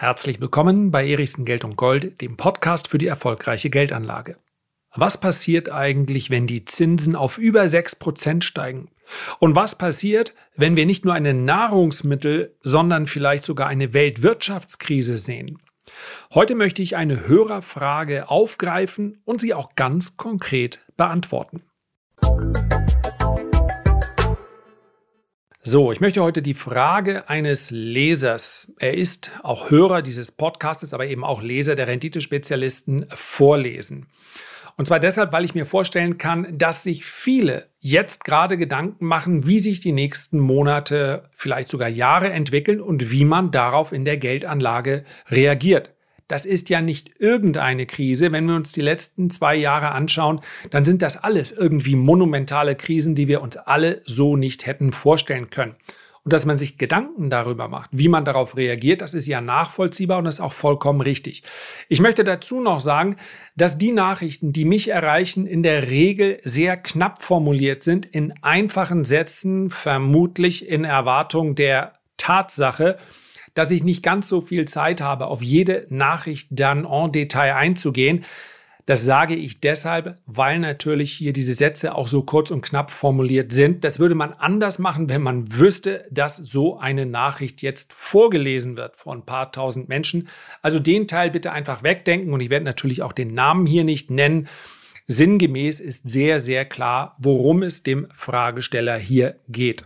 Herzlich 0.00 0.40
willkommen 0.40 0.90
bei 0.90 1.06
Erichsen 1.06 1.44
Geld 1.44 1.62
und 1.62 1.76
Gold, 1.76 2.22
dem 2.22 2.38
Podcast 2.38 2.88
für 2.88 2.96
die 2.96 3.06
erfolgreiche 3.06 3.68
Geldanlage. 3.68 4.38
Was 4.94 5.20
passiert 5.20 5.70
eigentlich, 5.70 6.30
wenn 6.30 6.46
die 6.46 6.64
Zinsen 6.64 7.14
auf 7.14 7.36
über 7.36 7.64
6% 7.64 8.42
steigen? 8.42 8.88
Und 9.40 9.56
was 9.56 9.76
passiert, 9.76 10.34
wenn 10.56 10.74
wir 10.74 10.86
nicht 10.86 11.04
nur 11.04 11.12
eine 11.12 11.34
Nahrungsmittel, 11.34 12.56
sondern 12.62 13.06
vielleicht 13.06 13.44
sogar 13.44 13.68
eine 13.68 13.92
Weltwirtschaftskrise 13.92 15.18
sehen? 15.18 15.58
Heute 16.32 16.54
möchte 16.54 16.80
ich 16.80 16.96
eine 16.96 17.28
Hörerfrage 17.28 18.30
aufgreifen 18.30 19.20
und 19.26 19.42
sie 19.42 19.52
auch 19.52 19.74
ganz 19.74 20.16
konkret 20.16 20.86
beantworten. 20.96 21.60
So, 25.72 25.92
ich 25.92 26.00
möchte 26.00 26.20
heute 26.20 26.42
die 26.42 26.54
Frage 26.54 27.30
eines 27.30 27.70
Lesers, 27.70 28.72
er 28.80 28.94
ist 28.94 29.30
auch 29.44 29.70
Hörer 29.70 30.02
dieses 30.02 30.32
Podcasts, 30.32 30.92
aber 30.92 31.06
eben 31.06 31.22
auch 31.22 31.42
Leser 31.42 31.76
der 31.76 31.86
Renditespezialisten, 31.86 33.06
vorlesen. 33.10 34.08
Und 34.76 34.86
zwar 34.86 34.98
deshalb, 34.98 35.30
weil 35.30 35.44
ich 35.44 35.54
mir 35.54 35.66
vorstellen 35.66 36.18
kann, 36.18 36.58
dass 36.58 36.82
sich 36.82 37.04
viele 37.04 37.68
jetzt 37.78 38.24
gerade 38.24 38.56
Gedanken 38.58 39.06
machen, 39.06 39.46
wie 39.46 39.60
sich 39.60 39.78
die 39.78 39.92
nächsten 39.92 40.40
Monate, 40.40 41.30
vielleicht 41.30 41.68
sogar 41.68 41.88
Jahre 41.88 42.30
entwickeln 42.30 42.80
und 42.80 43.12
wie 43.12 43.24
man 43.24 43.52
darauf 43.52 43.92
in 43.92 44.04
der 44.04 44.16
Geldanlage 44.16 45.04
reagiert. 45.28 45.94
Das 46.30 46.46
ist 46.46 46.70
ja 46.70 46.80
nicht 46.80 47.20
irgendeine 47.20 47.86
Krise. 47.86 48.30
Wenn 48.30 48.46
wir 48.46 48.54
uns 48.54 48.72
die 48.72 48.82
letzten 48.82 49.30
zwei 49.30 49.56
Jahre 49.56 49.90
anschauen, 49.90 50.40
dann 50.70 50.84
sind 50.84 51.02
das 51.02 51.16
alles 51.16 51.50
irgendwie 51.50 51.96
monumentale 51.96 52.76
Krisen, 52.76 53.14
die 53.14 53.26
wir 53.26 53.42
uns 53.42 53.56
alle 53.56 54.00
so 54.04 54.36
nicht 54.36 54.66
hätten 54.66 54.92
vorstellen 54.92 55.50
können. 55.50 55.74
Und 56.22 56.34
dass 56.34 56.44
man 56.44 56.58
sich 56.58 56.76
Gedanken 56.76 57.30
darüber 57.30 57.68
macht, 57.68 57.90
wie 57.92 58.08
man 58.08 58.26
darauf 58.26 58.56
reagiert, 58.56 59.00
das 59.00 59.14
ist 59.14 59.26
ja 59.26 59.40
nachvollziehbar 59.40 60.18
und 60.18 60.24
das 60.24 60.34
ist 60.34 60.40
auch 60.40 60.52
vollkommen 60.52 61.00
richtig. 61.00 61.42
Ich 61.88 62.00
möchte 62.00 62.24
dazu 62.24 62.60
noch 62.60 62.80
sagen, 62.80 63.16
dass 63.56 63.78
die 63.78 63.90
Nachrichten, 63.90 64.52
die 64.52 64.66
mich 64.66 64.88
erreichen, 64.88 65.46
in 65.46 65.62
der 65.62 65.88
Regel 65.88 66.38
sehr 66.44 66.76
knapp 66.76 67.22
formuliert 67.22 67.82
sind, 67.82 68.04
in 68.04 68.34
einfachen 68.42 69.04
Sätzen, 69.04 69.70
vermutlich 69.70 70.68
in 70.68 70.84
Erwartung 70.84 71.54
der 71.54 71.94
Tatsache, 72.18 72.98
dass 73.60 73.70
ich 73.70 73.84
nicht 73.84 74.02
ganz 74.02 74.26
so 74.26 74.40
viel 74.40 74.64
Zeit 74.64 75.02
habe, 75.02 75.26
auf 75.26 75.42
jede 75.42 75.86
Nachricht 75.90 76.48
dann 76.50 76.86
en 76.86 77.12
Detail 77.12 77.56
einzugehen. 77.56 78.24
Das 78.86 79.04
sage 79.04 79.34
ich 79.34 79.60
deshalb, 79.60 80.16
weil 80.24 80.58
natürlich 80.58 81.12
hier 81.12 81.34
diese 81.34 81.52
Sätze 81.52 81.94
auch 81.94 82.08
so 82.08 82.22
kurz 82.22 82.50
und 82.50 82.62
knapp 82.62 82.90
formuliert 82.90 83.52
sind. 83.52 83.84
Das 83.84 83.98
würde 83.98 84.14
man 84.14 84.32
anders 84.32 84.78
machen, 84.78 85.10
wenn 85.10 85.20
man 85.20 85.58
wüsste, 85.58 86.06
dass 86.10 86.36
so 86.36 86.78
eine 86.78 87.04
Nachricht 87.04 87.60
jetzt 87.60 87.92
vorgelesen 87.92 88.78
wird 88.78 88.96
von 88.96 89.18
ein 89.18 89.26
paar 89.26 89.52
tausend 89.52 89.90
Menschen. 89.90 90.28
Also 90.62 90.80
den 90.80 91.06
Teil 91.06 91.30
bitte 91.30 91.52
einfach 91.52 91.82
wegdenken 91.82 92.32
und 92.32 92.40
ich 92.40 92.48
werde 92.48 92.64
natürlich 92.64 93.02
auch 93.02 93.12
den 93.12 93.34
Namen 93.34 93.66
hier 93.66 93.84
nicht 93.84 94.10
nennen. 94.10 94.48
Sinngemäß 95.06 95.80
ist 95.80 96.08
sehr, 96.08 96.40
sehr 96.40 96.64
klar, 96.64 97.14
worum 97.18 97.62
es 97.62 97.82
dem 97.82 98.08
Fragesteller 98.14 98.96
hier 98.96 99.36
geht. 99.48 99.84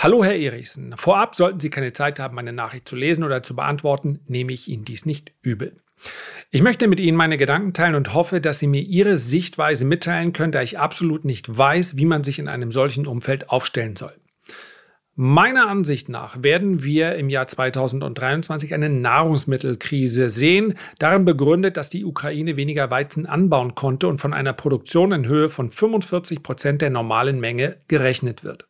Hallo, 0.00 0.22
Herr 0.22 0.36
Erichsen. 0.38 0.94
Vorab 0.96 1.34
sollten 1.34 1.58
Sie 1.58 1.70
keine 1.70 1.92
Zeit 1.92 2.20
haben, 2.20 2.36
meine 2.36 2.52
Nachricht 2.52 2.88
zu 2.88 2.94
lesen 2.94 3.24
oder 3.24 3.42
zu 3.42 3.56
beantworten, 3.56 4.20
nehme 4.28 4.52
ich 4.52 4.68
Ihnen 4.68 4.84
dies 4.84 5.06
nicht 5.06 5.32
übel. 5.42 5.80
Ich 6.52 6.62
möchte 6.62 6.86
mit 6.86 7.00
Ihnen 7.00 7.16
meine 7.16 7.36
Gedanken 7.36 7.72
teilen 7.72 7.96
und 7.96 8.14
hoffe, 8.14 8.40
dass 8.40 8.60
Sie 8.60 8.68
mir 8.68 8.80
Ihre 8.80 9.16
Sichtweise 9.16 9.84
mitteilen 9.84 10.32
können, 10.32 10.52
da 10.52 10.62
ich 10.62 10.78
absolut 10.78 11.24
nicht 11.24 11.58
weiß, 11.58 11.96
wie 11.96 12.04
man 12.04 12.22
sich 12.22 12.38
in 12.38 12.46
einem 12.46 12.70
solchen 12.70 13.08
Umfeld 13.08 13.50
aufstellen 13.50 13.96
soll. 13.96 14.12
Meiner 15.16 15.66
Ansicht 15.66 16.08
nach 16.08 16.44
werden 16.44 16.84
wir 16.84 17.16
im 17.16 17.28
Jahr 17.28 17.48
2023 17.48 18.74
eine 18.74 18.90
Nahrungsmittelkrise 18.90 20.30
sehen, 20.30 20.74
darin 21.00 21.24
begründet, 21.24 21.76
dass 21.76 21.90
die 21.90 22.04
Ukraine 22.04 22.56
weniger 22.56 22.92
Weizen 22.92 23.26
anbauen 23.26 23.74
konnte 23.74 24.06
und 24.06 24.20
von 24.20 24.32
einer 24.32 24.52
Produktion 24.52 25.10
in 25.10 25.26
Höhe 25.26 25.48
von 25.48 25.70
45 25.70 26.44
Prozent 26.44 26.82
der 26.82 26.90
normalen 26.90 27.40
Menge 27.40 27.78
gerechnet 27.88 28.44
wird. 28.44 28.68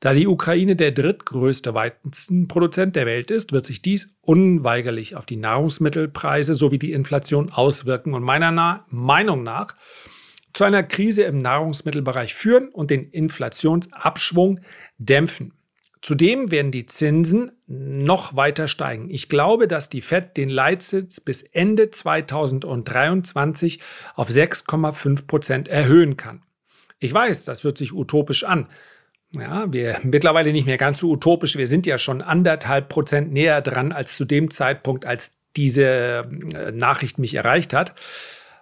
Da 0.00 0.14
die 0.14 0.28
Ukraine 0.28 0.76
der 0.76 0.92
drittgrößte 0.92 1.74
Weizenproduzent 1.74 2.94
der 2.94 3.06
Welt 3.06 3.32
ist, 3.32 3.50
wird 3.52 3.66
sich 3.66 3.82
dies 3.82 4.16
unweigerlich 4.20 5.16
auf 5.16 5.26
die 5.26 5.36
Nahrungsmittelpreise 5.36 6.54
sowie 6.54 6.78
die 6.78 6.92
Inflation 6.92 7.50
auswirken 7.50 8.14
und 8.14 8.22
meiner 8.22 8.52
Na 8.52 8.84
Meinung 8.88 9.42
nach 9.42 9.74
zu 10.52 10.64
einer 10.64 10.84
Krise 10.84 11.22
im 11.22 11.42
Nahrungsmittelbereich 11.42 12.34
führen 12.34 12.68
und 12.68 12.90
den 12.90 13.10
Inflationsabschwung 13.10 14.60
dämpfen. 14.98 15.52
Zudem 16.00 16.52
werden 16.52 16.70
die 16.70 16.86
Zinsen 16.86 17.50
noch 17.66 18.36
weiter 18.36 18.68
steigen. 18.68 19.10
Ich 19.10 19.28
glaube, 19.28 19.66
dass 19.66 19.88
die 19.88 20.00
Fed 20.00 20.36
den 20.36 20.48
Leitzins 20.48 21.20
bis 21.20 21.42
Ende 21.42 21.90
2023 21.90 23.80
auf 24.14 24.30
6,5 24.30 25.26
Prozent 25.26 25.66
erhöhen 25.66 26.16
kann. 26.16 26.44
Ich 27.00 27.12
weiß, 27.12 27.44
das 27.44 27.64
hört 27.64 27.78
sich 27.78 27.92
utopisch 27.92 28.44
an, 28.44 28.68
ja, 29.36 29.72
wir 29.72 29.98
mittlerweile 30.02 30.52
nicht 30.52 30.66
mehr 30.66 30.78
ganz 30.78 30.98
so 30.98 31.10
utopisch. 31.10 31.56
Wir 31.56 31.66
sind 31.66 31.86
ja 31.86 31.98
schon 31.98 32.22
anderthalb 32.22 32.88
Prozent 32.88 33.32
näher 33.32 33.60
dran 33.60 33.92
als 33.92 34.16
zu 34.16 34.24
dem 34.24 34.50
Zeitpunkt, 34.50 35.04
als 35.04 35.38
diese 35.56 35.84
äh, 35.84 36.72
Nachricht 36.72 37.18
mich 37.18 37.34
erreicht 37.34 37.72
hat. 37.72 37.94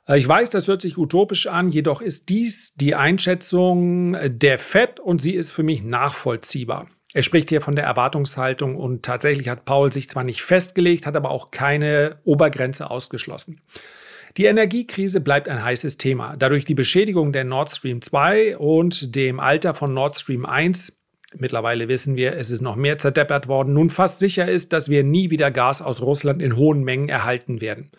Äh, 0.09 0.19
ich 0.19 0.27
weiß, 0.27 0.51
das 0.51 0.69
hört 0.69 0.81
sich 0.81 0.99
utopisch 0.99 1.47
an, 1.47 1.69
jedoch 1.69 2.01
ist 2.01 2.29
dies 2.29 2.75
die 2.75 2.95
Einschätzung 2.95 4.17
der 4.27 4.59
FED 4.59 5.01
und 5.01 5.21
sie 5.21 5.35
ist 5.35 5.51
für 5.51 5.63
mich 5.63 5.83
nachvollziehbar. 5.83 6.89
Er 7.13 7.23
spricht 7.23 7.49
hier 7.49 7.61
von 7.61 7.75
der 7.75 7.85
Erwartungshaltung 7.85 8.77
und 8.77 9.05
tatsächlich 9.05 9.49
hat 9.49 9.65
Paul 9.65 9.93
sich 9.93 10.09
zwar 10.09 10.25
nicht 10.25 10.43
festgelegt, 10.43 11.07
hat 11.07 11.17
aber 11.17 11.31
auch 11.31 11.51
keine 11.51 12.19
Obergrenze 12.25 12.91
ausgeschlossen. 12.91 13.61
Die 14.37 14.45
Energiekrise 14.45 15.21
bleibt 15.21 15.49
ein 15.49 15.63
heißes 15.63 15.97
Thema. 15.97 16.37
Dadurch 16.37 16.65
die 16.65 16.75
Beschädigung 16.75 17.33
der 17.33 17.45
Nord 17.45 17.71
Stream 17.71 18.03
2 18.03 18.59
und 18.59 19.15
dem 19.17 19.41
Alter 19.41 19.75
von 19.75 19.95
Nord 19.95 20.17
Stream 20.17 20.45
1 20.45 20.93
Mittlerweile 21.35 21.89
wissen 21.89 22.17
wir, 22.17 22.35
es 22.37 22.51
ist 22.51 22.61
noch 22.61 22.77
mehr 22.77 22.99
zerdeppert 22.99 23.49
worden. 23.49 23.75
Nun 23.75 23.89
fast 23.89 24.21
sicher 24.21 24.49
ist, 24.49 24.73
dass 24.73 24.89
wir 24.89 25.03
nie 25.05 25.31
wieder 25.31 25.51
Gas 25.51 25.83
aus 25.83 26.01
Russland 26.01 26.41
in 26.41 26.57
hohen 26.57 26.85
Mengen 26.85 27.09
erhalten 27.09 27.61
werden. 27.61 27.91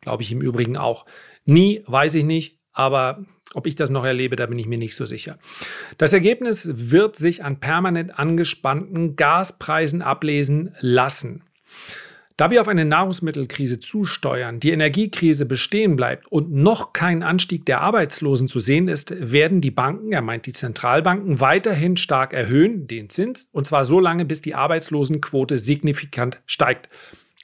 Glaube 0.00 0.22
ich 0.22 0.30
im 0.30 0.40
Übrigen 0.40 0.76
auch. 0.76 1.06
Nie, 1.46 1.82
weiß 1.86 2.14
ich 2.14 2.24
nicht, 2.24 2.60
aber 2.72 3.24
ob 3.54 3.66
ich 3.66 3.74
das 3.74 3.90
noch 3.90 4.04
erlebe, 4.04 4.36
da 4.36 4.46
bin 4.46 4.58
ich 4.58 4.66
mir 4.66 4.78
nicht 4.78 4.94
so 4.94 5.06
sicher. 5.06 5.38
Das 5.96 6.12
Ergebnis 6.12 6.68
wird 6.90 7.16
sich 7.16 7.42
an 7.42 7.60
permanent 7.60 8.18
angespannten 8.18 9.16
Gaspreisen 9.16 10.02
ablesen 10.02 10.74
lassen. 10.80 11.44
Da 12.36 12.50
wir 12.50 12.60
auf 12.60 12.68
eine 12.68 12.84
Nahrungsmittelkrise 12.84 13.80
zusteuern, 13.80 14.60
die 14.60 14.70
Energiekrise 14.70 15.46
bestehen 15.46 15.96
bleibt 15.96 16.30
und 16.30 16.52
noch 16.52 16.92
kein 16.92 17.22
Anstieg 17.22 17.64
der 17.64 17.80
Arbeitslosen 17.80 18.46
zu 18.46 18.60
sehen 18.60 18.88
ist, 18.88 19.32
werden 19.32 19.62
die 19.62 19.70
Banken, 19.70 20.12
er 20.12 20.20
meint 20.20 20.44
die 20.44 20.52
Zentralbanken, 20.52 21.40
weiterhin 21.40 21.96
stark 21.96 22.34
erhöhen, 22.34 22.86
den 22.86 23.08
Zins, 23.08 23.48
und 23.52 23.66
zwar 23.66 23.86
so 23.86 24.00
lange, 24.00 24.26
bis 24.26 24.42
die 24.42 24.54
Arbeitslosenquote 24.54 25.58
signifikant 25.58 26.42
steigt. 26.44 26.88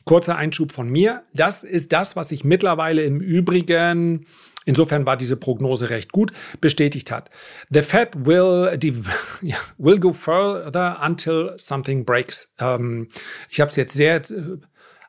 Kurzer 0.04 0.36
Einschub 0.36 0.72
von 0.72 0.90
mir. 0.90 1.22
Das 1.32 1.62
ist 1.62 1.92
das, 1.92 2.14
was 2.14 2.28
sich 2.28 2.44
mittlerweile 2.44 3.02
im 3.02 3.20
Übrigen, 3.20 4.26
insofern 4.66 5.06
war 5.06 5.16
diese 5.16 5.36
Prognose 5.36 5.88
recht 5.88 6.12
gut, 6.12 6.32
bestätigt 6.60 7.10
hat. 7.10 7.30
The 7.70 7.80
Fed 7.80 8.26
will, 8.26 8.76
die, 8.76 8.94
will 9.78 9.98
go 9.98 10.12
further 10.12 11.00
until 11.02 11.54
something 11.56 12.04
breaks. 12.04 12.52
Ähm, 12.58 13.08
ich 13.48 13.60
habe 13.60 13.70
es 13.70 13.76
jetzt 13.76 13.94
sehr 13.94 14.20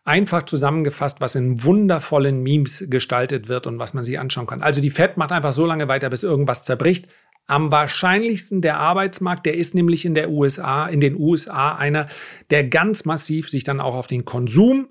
einfach 0.05 0.43
zusammengefasst, 0.43 1.21
was 1.21 1.35
in 1.35 1.63
wundervollen 1.63 2.43
Memes 2.43 2.83
gestaltet 2.87 3.47
wird 3.47 3.67
und 3.67 3.79
was 3.79 3.93
man 3.93 4.03
sich 4.03 4.19
anschauen 4.19 4.47
kann. 4.47 4.61
Also 4.61 4.81
die 4.81 4.89
Fed 4.89 5.17
macht 5.17 5.31
einfach 5.31 5.53
so 5.53 5.65
lange 5.65 5.87
weiter, 5.87 6.09
bis 6.09 6.23
irgendwas 6.23 6.63
zerbricht. 6.63 7.07
Am 7.45 7.71
wahrscheinlichsten 7.71 8.61
der 8.61 8.79
Arbeitsmarkt, 8.79 9.45
der 9.45 9.55
ist 9.55 9.75
nämlich 9.75 10.05
in 10.05 10.13
der 10.13 10.29
USA, 10.29 10.87
in 10.87 11.01
den 11.01 11.17
USA 11.17 11.75
einer, 11.75 12.07
der 12.49 12.65
ganz 12.65 13.05
massiv 13.05 13.50
sich 13.50 13.63
dann 13.63 13.81
auch 13.81 13.95
auf 13.95 14.07
den 14.07 14.25
Konsum 14.25 14.89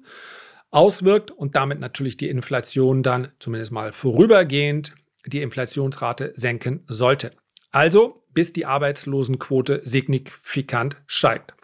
auswirkt 0.71 1.31
und 1.31 1.57
damit 1.57 1.81
natürlich 1.81 2.17
die 2.17 2.29
Inflation 2.29 3.03
dann 3.03 3.29
zumindest 3.39 3.73
mal 3.73 3.93
vorübergehend 3.93 4.95
die 5.27 5.43
Inflationsrate 5.43 6.33
senken 6.35 6.85
sollte. 6.89 7.33
Also 7.71 8.25
bis 8.33 8.53
die 8.53 8.67
Arbeitslosenquote 8.67 9.83
signifikant 9.85 11.03
steigt. 11.07 11.55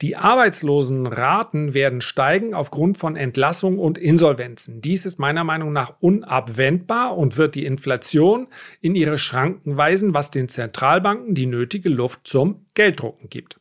Die 0.00 0.16
Arbeitslosenraten 0.16 1.74
werden 1.74 2.00
steigen 2.00 2.54
aufgrund 2.54 2.96
von 2.96 3.16
Entlassungen 3.16 3.78
und 3.78 3.98
Insolvenzen. 3.98 4.80
Dies 4.80 5.04
ist 5.04 5.18
meiner 5.18 5.44
Meinung 5.44 5.72
nach 5.72 5.94
unabwendbar 6.00 7.16
und 7.16 7.36
wird 7.36 7.54
die 7.54 7.66
Inflation 7.66 8.48
in 8.80 8.94
ihre 8.94 9.18
Schranken 9.18 9.76
weisen, 9.76 10.14
was 10.14 10.30
den 10.30 10.48
Zentralbanken 10.48 11.34
die 11.34 11.46
nötige 11.46 11.90
Luft 11.90 12.20
zum 12.24 12.64
Gelddrucken 12.74 13.28
gibt. 13.28 13.60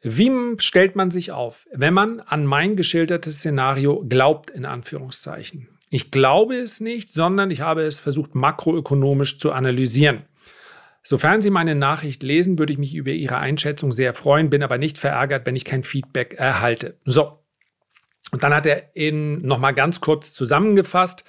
Wie 0.00 0.30
stellt 0.58 0.96
man 0.96 1.10
sich 1.10 1.30
auf, 1.30 1.66
wenn 1.72 1.94
man 1.94 2.20
an 2.20 2.44
mein 2.44 2.74
geschildertes 2.74 3.36
Szenario 3.36 4.04
glaubt, 4.08 4.50
in 4.50 4.64
Anführungszeichen? 4.64 5.68
Ich 5.90 6.10
glaube 6.10 6.56
es 6.56 6.80
nicht, 6.80 7.10
sondern 7.10 7.50
ich 7.50 7.60
habe 7.60 7.82
es 7.82 8.00
versucht, 8.00 8.34
makroökonomisch 8.34 9.38
zu 9.38 9.52
analysieren. 9.52 10.22
Sofern 11.02 11.42
Sie 11.42 11.50
meine 11.50 11.74
Nachricht 11.74 12.22
lesen, 12.22 12.58
würde 12.58 12.72
ich 12.72 12.78
mich 12.78 12.94
über 12.94 13.10
Ihre 13.10 13.38
Einschätzung 13.38 13.92
sehr 13.92 14.14
freuen, 14.14 14.50
bin 14.50 14.62
aber 14.62 14.78
nicht 14.78 14.98
verärgert, 14.98 15.46
wenn 15.46 15.56
ich 15.56 15.64
kein 15.64 15.82
Feedback 15.82 16.34
erhalte. 16.34 16.98
So. 17.04 17.38
Und 18.30 18.42
dann 18.42 18.54
hat 18.54 18.66
er 18.66 18.94
in 18.94 19.38
nochmal 19.38 19.74
ganz 19.74 20.00
kurz 20.00 20.32
zusammengefasst 20.32 21.24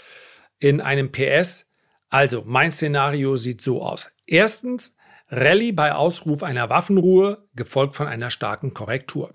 in 0.59 0.79
einem 0.79 1.11
PS. 1.11 1.71
Also, 2.09 2.43
mein 2.45 2.71
Szenario 2.71 3.35
sieht 3.35 3.61
so 3.61 3.81
aus. 3.81 4.11
Erstens, 4.27 4.95
Rallye 5.29 5.71
bei 5.71 5.95
Ausruf 5.95 6.43
einer 6.43 6.69
Waffenruhe, 6.69 7.47
gefolgt 7.55 7.95
von 7.95 8.07
einer 8.07 8.29
starken 8.29 8.73
Korrektur 8.75 9.33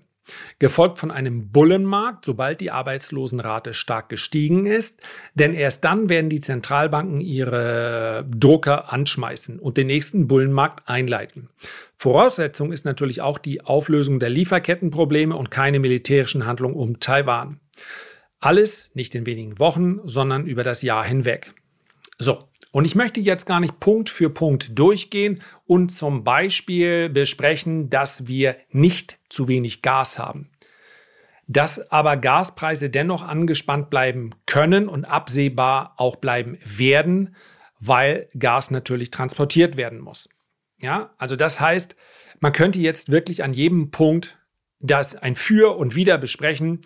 gefolgt 0.59 0.97
von 0.97 1.11
einem 1.11 1.51
Bullenmarkt, 1.51 2.25
sobald 2.25 2.61
die 2.61 2.71
Arbeitslosenrate 2.71 3.73
stark 3.73 4.09
gestiegen 4.09 4.65
ist. 4.65 5.01
Denn 5.33 5.53
erst 5.53 5.85
dann 5.85 6.09
werden 6.09 6.29
die 6.29 6.39
Zentralbanken 6.39 7.21
ihre 7.21 8.25
Drucker 8.29 8.91
anschmeißen 8.91 9.59
und 9.59 9.77
den 9.77 9.87
nächsten 9.87 10.27
Bullenmarkt 10.27 10.89
einleiten. 10.89 11.49
Voraussetzung 11.95 12.71
ist 12.71 12.85
natürlich 12.85 13.21
auch 13.21 13.37
die 13.37 13.61
Auflösung 13.61 14.19
der 14.19 14.29
Lieferkettenprobleme 14.29 15.35
und 15.35 15.51
keine 15.51 15.79
militärischen 15.79 16.45
Handlungen 16.45 16.75
um 16.75 16.99
Taiwan. 16.99 17.59
Alles 18.39 18.95
nicht 18.95 19.15
in 19.15 19.25
wenigen 19.25 19.59
Wochen, 19.59 19.99
sondern 20.05 20.45
über 20.45 20.63
das 20.63 20.81
Jahr 20.81 21.03
hinweg. 21.03 21.53
So, 22.17 22.48
und 22.71 22.85
ich 22.85 22.95
möchte 22.95 23.19
jetzt 23.19 23.45
gar 23.45 23.59
nicht 23.59 23.79
Punkt 23.79 24.09
für 24.09 24.29
Punkt 24.29 24.77
durchgehen 24.77 25.41
und 25.65 25.89
zum 25.89 26.23
Beispiel 26.23 27.09
besprechen, 27.09 27.89
dass 27.89 28.27
wir 28.27 28.57
nicht 28.69 29.17
zu 29.29 29.47
wenig 29.47 29.81
Gas 29.81 30.19
haben. 30.19 30.51
Dass 31.47 31.91
aber 31.91 32.15
Gaspreise 32.15 32.91
dennoch 32.91 33.27
angespannt 33.27 33.89
bleiben 33.89 34.35
können 34.45 34.87
und 34.87 35.05
absehbar 35.05 35.95
auch 35.97 36.17
bleiben 36.17 36.59
werden, 36.63 37.35
weil 37.79 38.29
Gas 38.37 38.69
natürlich 38.69 39.09
transportiert 39.09 39.75
werden 39.75 39.99
muss. 39.99 40.29
Ja, 40.81 41.09
also 41.17 41.35
das 41.35 41.59
heißt, 41.59 41.95
man 42.39 42.51
könnte 42.51 42.79
jetzt 42.79 43.11
wirklich 43.11 43.43
an 43.43 43.53
jedem 43.53 43.89
Punkt 43.89 44.37
das 44.79 45.15
ein 45.15 45.35
Für 45.35 45.75
und 45.75 45.95
Wider 45.95 46.17
besprechen. 46.19 46.81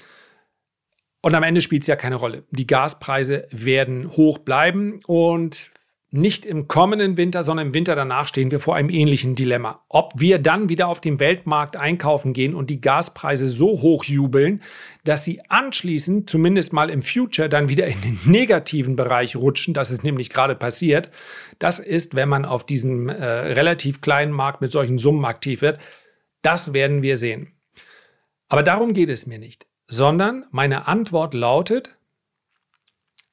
Und 1.22 1.36
am 1.36 1.44
Ende 1.44 1.62
spielt 1.62 1.84
es 1.84 1.88
ja 1.88 1.96
keine 1.96 2.16
Rolle. 2.16 2.44
Die 2.52 2.68
Gaspreise 2.68 3.48
werden 3.52 4.12
hoch 4.12 4.40
bleiben 4.40 5.02
und 5.06 5.70
nicht 6.14 6.46
im 6.46 6.68
kommenden 6.68 7.18
Winter, 7.18 7.42
sondern 7.42 7.68
im 7.68 7.74
Winter 7.74 7.96
danach 7.96 8.28
stehen 8.28 8.52
wir 8.52 8.60
vor 8.60 8.76
einem 8.76 8.90
ähnlichen 8.90 9.34
Dilemma. 9.34 9.84
Ob 9.90 10.14
wir 10.16 10.38
dann 10.38 10.70
wieder 10.70 10.88
auf 10.88 11.02
dem 11.02 11.20
Weltmarkt 11.20 11.76
einkaufen 11.76 12.34
gehen 12.34 12.54
und 12.54 12.70
die 12.70 12.82
Gaspreise 12.82 13.48
so 13.48 13.82
hoch 13.82 14.04
jubeln, 14.04 14.62
dass 15.04 15.24
sie 15.24 15.42
anschließend, 15.50 16.30
zumindest 16.30 16.72
mal 16.72 16.92
im 16.92 17.02
Future, 17.02 17.50
dann 17.50 17.68
wieder 17.68 17.88
in 17.88 18.00
den 18.02 18.20
negativen 18.26 18.96
Bereich 18.96 19.36
rutschen, 19.36 19.74
das 19.74 19.90
ist 19.90 20.04
nämlich 20.04 20.30
gerade 20.30 20.54
passiert. 20.54 21.10
Das 21.58 21.80
ist, 21.80 22.14
wenn 22.14 22.30
man 22.30 22.46
auf 22.46 22.64
diesem 22.64 23.10
äh, 23.10 23.16
relativ 23.16 24.00
kleinen 24.02 24.34
Markt 24.34 24.62
mit 24.62 24.72
solchen 24.72 25.00
Summen 25.00 25.26
aktiv 25.26 25.64
wird. 25.64 25.80
Das 26.44 26.74
werden 26.74 27.02
wir 27.02 27.18
sehen. 27.18 27.54
Aber 28.50 28.62
darum 28.62 28.94
geht 28.94 29.10
es 29.10 29.26
mir 29.26 29.40
nicht, 29.40 29.66
sondern 29.88 30.46
meine 30.52 30.88
Antwort 30.88 31.34
lautet, 31.34 31.98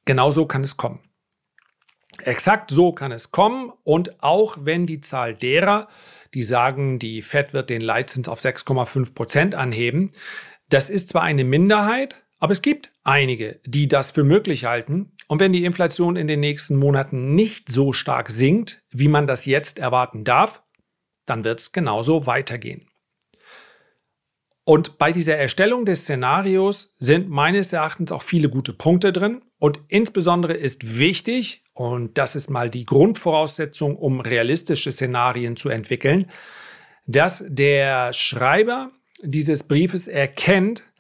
genauso 0.06 0.46
kann 0.46 0.64
es 0.64 0.78
kommen. 0.78 1.00
Exakt 2.24 2.70
so 2.70 2.92
kann 2.92 3.12
es 3.12 3.30
kommen. 3.30 3.72
Und 3.84 4.22
auch 4.22 4.56
wenn 4.60 4.86
die 4.86 5.00
Zahl 5.00 5.34
derer, 5.34 5.88
die 6.34 6.42
sagen, 6.42 6.98
die 6.98 7.22
Fed 7.22 7.52
wird 7.52 7.70
den 7.70 7.80
Leitzins 7.80 8.28
auf 8.28 8.40
6,5 8.40 9.14
Prozent 9.14 9.54
anheben, 9.54 10.12
das 10.68 10.88
ist 10.88 11.08
zwar 11.08 11.22
eine 11.22 11.44
Minderheit, 11.44 12.22
aber 12.38 12.52
es 12.52 12.62
gibt 12.62 12.92
einige, 13.02 13.60
die 13.66 13.88
das 13.88 14.12
für 14.12 14.24
möglich 14.24 14.64
halten. 14.64 15.12
Und 15.26 15.40
wenn 15.40 15.52
die 15.52 15.64
Inflation 15.64 16.16
in 16.16 16.26
den 16.26 16.40
nächsten 16.40 16.76
Monaten 16.76 17.34
nicht 17.34 17.68
so 17.68 17.92
stark 17.92 18.30
sinkt, 18.30 18.84
wie 18.90 19.08
man 19.08 19.26
das 19.26 19.44
jetzt 19.44 19.78
erwarten 19.78 20.24
darf, 20.24 20.62
dann 21.26 21.44
wird 21.44 21.60
es 21.60 21.72
genauso 21.72 22.26
weitergehen. 22.26 22.86
Und 24.64 24.98
bei 24.98 25.10
dieser 25.10 25.36
Erstellung 25.36 25.84
des 25.84 26.02
Szenarios 26.02 26.94
sind 26.98 27.28
meines 27.28 27.72
Erachtens 27.72 28.12
auch 28.12 28.22
viele 28.22 28.48
gute 28.48 28.72
Punkte 28.72 29.12
drin. 29.12 29.42
Und 29.58 29.80
insbesondere 29.88 30.52
ist 30.52 30.98
wichtig, 30.98 31.64
und 31.80 32.18
das 32.18 32.36
ist 32.36 32.50
mal 32.50 32.68
die 32.68 32.84
Grundvoraussetzung, 32.84 33.96
um 33.96 34.20
realistische 34.20 34.92
Szenarien 34.92 35.56
zu 35.56 35.70
entwickeln, 35.70 36.26
dass 37.06 37.42
der 37.48 38.12
Schreiber 38.12 38.90
dieses 39.22 39.62
Briefes 39.62 40.06
erkennt, 40.06 40.92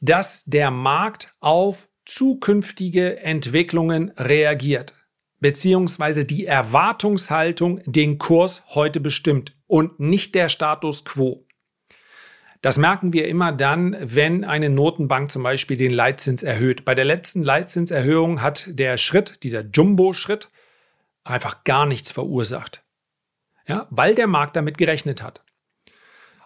dass 0.00 0.42
der 0.46 0.70
Markt 0.70 1.34
auf 1.40 1.90
zukünftige 2.06 3.20
Entwicklungen 3.20 4.12
reagiert, 4.16 4.94
beziehungsweise 5.40 6.24
die 6.24 6.46
Erwartungshaltung 6.46 7.82
den 7.84 8.16
Kurs 8.16 8.62
heute 8.68 9.00
bestimmt 9.00 9.54
und 9.66 10.00
nicht 10.00 10.34
der 10.34 10.48
Status 10.48 11.04
quo. 11.04 11.43
Das 12.64 12.78
merken 12.78 13.12
wir 13.12 13.28
immer 13.28 13.52
dann, 13.52 13.94
wenn 14.00 14.42
eine 14.42 14.70
Notenbank 14.70 15.30
zum 15.30 15.42
Beispiel 15.42 15.76
den 15.76 15.92
Leitzins 15.92 16.42
erhöht. 16.42 16.86
Bei 16.86 16.94
der 16.94 17.04
letzten 17.04 17.42
Leitzinserhöhung 17.42 18.40
hat 18.40 18.64
der 18.68 18.96
Schritt, 18.96 19.42
dieser 19.42 19.60
Jumbo-Schritt, 19.60 20.48
einfach 21.24 21.64
gar 21.64 21.84
nichts 21.84 22.10
verursacht. 22.10 22.82
Ja, 23.68 23.86
weil 23.90 24.14
der 24.14 24.28
Markt 24.28 24.56
damit 24.56 24.78
gerechnet 24.78 25.22
hat. 25.22 25.44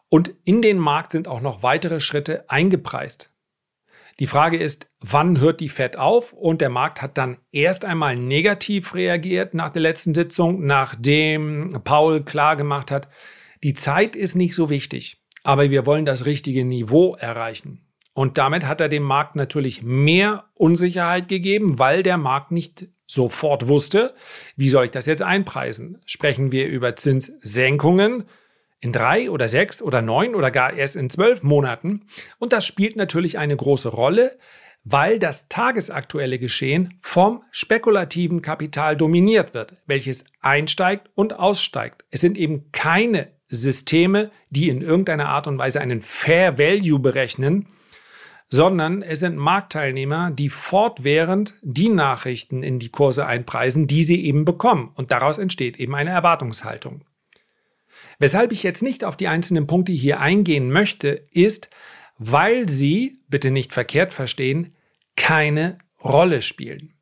Und 0.08 0.34
in 0.42 0.60
den 0.60 0.78
Markt 0.78 1.12
sind 1.12 1.28
auch 1.28 1.40
noch 1.40 1.62
weitere 1.62 2.00
Schritte 2.00 2.50
eingepreist. 2.50 3.32
Die 4.18 4.26
Frage 4.26 4.56
ist, 4.56 4.90
wann 4.98 5.38
hört 5.38 5.60
die 5.60 5.68
Fed 5.68 5.98
auf? 5.98 6.32
Und 6.32 6.60
der 6.60 6.70
Markt 6.70 7.00
hat 7.00 7.16
dann 7.16 7.38
erst 7.52 7.84
einmal 7.84 8.16
negativ 8.16 8.96
reagiert 8.96 9.54
nach 9.54 9.70
der 9.70 9.82
letzten 9.82 10.16
Sitzung, 10.16 10.66
nachdem 10.66 11.80
Paul 11.84 12.24
klargemacht 12.24 12.90
hat, 12.90 13.06
die 13.62 13.74
Zeit 13.74 14.16
ist 14.16 14.34
nicht 14.34 14.56
so 14.56 14.68
wichtig 14.68 15.17
aber 15.42 15.70
wir 15.70 15.86
wollen 15.86 16.04
das 16.04 16.24
richtige 16.24 16.64
Niveau 16.64 17.14
erreichen. 17.14 17.84
Und 18.18 18.36
damit 18.36 18.66
hat 18.66 18.80
er 18.80 18.88
dem 18.88 19.04
Markt 19.04 19.36
natürlich 19.36 19.82
mehr 19.84 20.44
Unsicherheit 20.54 21.28
gegeben, 21.28 21.78
weil 21.78 22.02
der 22.02 22.16
Markt 22.16 22.50
nicht 22.50 22.88
sofort 23.06 23.68
wusste, 23.68 24.12
wie 24.56 24.68
soll 24.68 24.86
ich 24.86 24.90
das 24.90 25.06
jetzt 25.06 25.22
einpreisen? 25.22 26.00
Sprechen 26.04 26.50
wir 26.50 26.66
über 26.66 26.96
Zinssenkungen 26.96 28.24
in 28.80 28.92
drei 28.92 29.30
oder 29.30 29.46
sechs 29.46 29.80
oder 29.80 30.02
neun 30.02 30.34
oder 30.34 30.50
gar 30.50 30.72
erst 30.72 30.96
in 30.96 31.10
zwölf 31.10 31.44
Monaten? 31.44 32.06
Und 32.40 32.52
das 32.52 32.66
spielt 32.66 32.96
natürlich 32.96 33.38
eine 33.38 33.56
große 33.56 33.88
Rolle, 33.88 34.36
weil 34.82 35.18
das 35.18 35.48
tagesaktuelle 35.48 36.40
Geschehen 36.40 36.98
vom 37.00 37.44
spekulativen 37.52 38.42
Kapital 38.42 38.96
dominiert 38.96 39.54
wird, 39.54 39.76
welches 39.86 40.24
einsteigt 40.40 41.08
und 41.14 41.38
aussteigt. 41.38 42.04
Es 42.10 42.20
sind 42.20 42.36
eben 42.36 42.72
keine 42.72 43.28
Systeme, 43.48 44.30
die 44.50 44.68
in 44.68 44.82
irgendeiner 44.82 45.28
Art 45.28 45.46
und 45.46 45.58
Weise 45.58 45.80
einen 45.80 46.00
Fair 46.00 46.58
Value 46.58 46.98
berechnen, 46.98 47.66
sondern 48.48 49.02
es 49.02 49.20
sind 49.20 49.36
Marktteilnehmer, 49.36 50.30
die 50.30 50.48
fortwährend 50.48 51.54
die 51.62 51.88
Nachrichten 51.88 52.62
in 52.62 52.78
die 52.78 52.88
Kurse 52.88 53.26
einpreisen, 53.26 53.86
die 53.86 54.04
sie 54.04 54.24
eben 54.24 54.44
bekommen. 54.44 54.90
Und 54.94 55.10
daraus 55.10 55.38
entsteht 55.38 55.78
eben 55.78 55.94
eine 55.94 56.10
Erwartungshaltung. 56.10 57.02
Weshalb 58.18 58.52
ich 58.52 58.62
jetzt 58.62 58.82
nicht 58.82 59.04
auf 59.04 59.16
die 59.16 59.28
einzelnen 59.28 59.66
Punkte 59.66 59.92
hier 59.92 60.20
eingehen 60.20 60.72
möchte, 60.72 61.26
ist, 61.30 61.68
weil 62.18 62.68
sie, 62.68 63.20
bitte 63.28 63.50
nicht 63.50 63.72
verkehrt 63.72 64.12
verstehen, 64.12 64.74
keine 65.16 65.78
Rolle 66.02 66.42
spielen. 66.42 66.94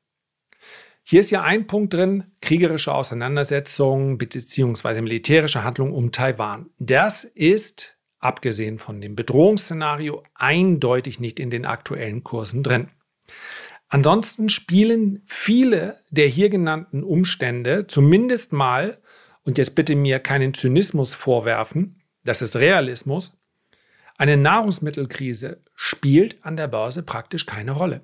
Hier 1.08 1.20
ist 1.20 1.30
ja 1.30 1.44
ein 1.44 1.68
Punkt 1.68 1.94
drin, 1.94 2.24
kriegerische 2.40 2.92
Auseinandersetzungen 2.92 4.18
bzw. 4.18 5.02
militärische 5.02 5.62
Handlungen 5.62 5.92
um 5.92 6.10
Taiwan. 6.10 6.70
Das 6.80 7.22
ist, 7.22 7.96
abgesehen 8.18 8.78
von 8.78 9.00
dem 9.00 9.14
Bedrohungsszenario, 9.14 10.24
eindeutig 10.34 11.20
nicht 11.20 11.38
in 11.38 11.48
den 11.48 11.64
aktuellen 11.64 12.24
Kursen 12.24 12.64
drin. 12.64 12.88
Ansonsten 13.86 14.48
spielen 14.48 15.22
viele 15.26 16.00
der 16.10 16.26
hier 16.26 16.48
genannten 16.48 17.04
Umstände 17.04 17.86
zumindest 17.86 18.52
mal, 18.52 18.98
und 19.44 19.58
jetzt 19.58 19.76
bitte 19.76 19.94
mir 19.94 20.18
keinen 20.18 20.54
Zynismus 20.54 21.14
vorwerfen, 21.14 22.02
das 22.24 22.42
ist 22.42 22.56
Realismus, 22.56 23.38
eine 24.18 24.36
Nahrungsmittelkrise 24.36 25.62
spielt 25.76 26.44
an 26.44 26.56
der 26.56 26.66
Börse 26.66 27.04
praktisch 27.04 27.46
keine 27.46 27.70
Rolle 27.70 28.00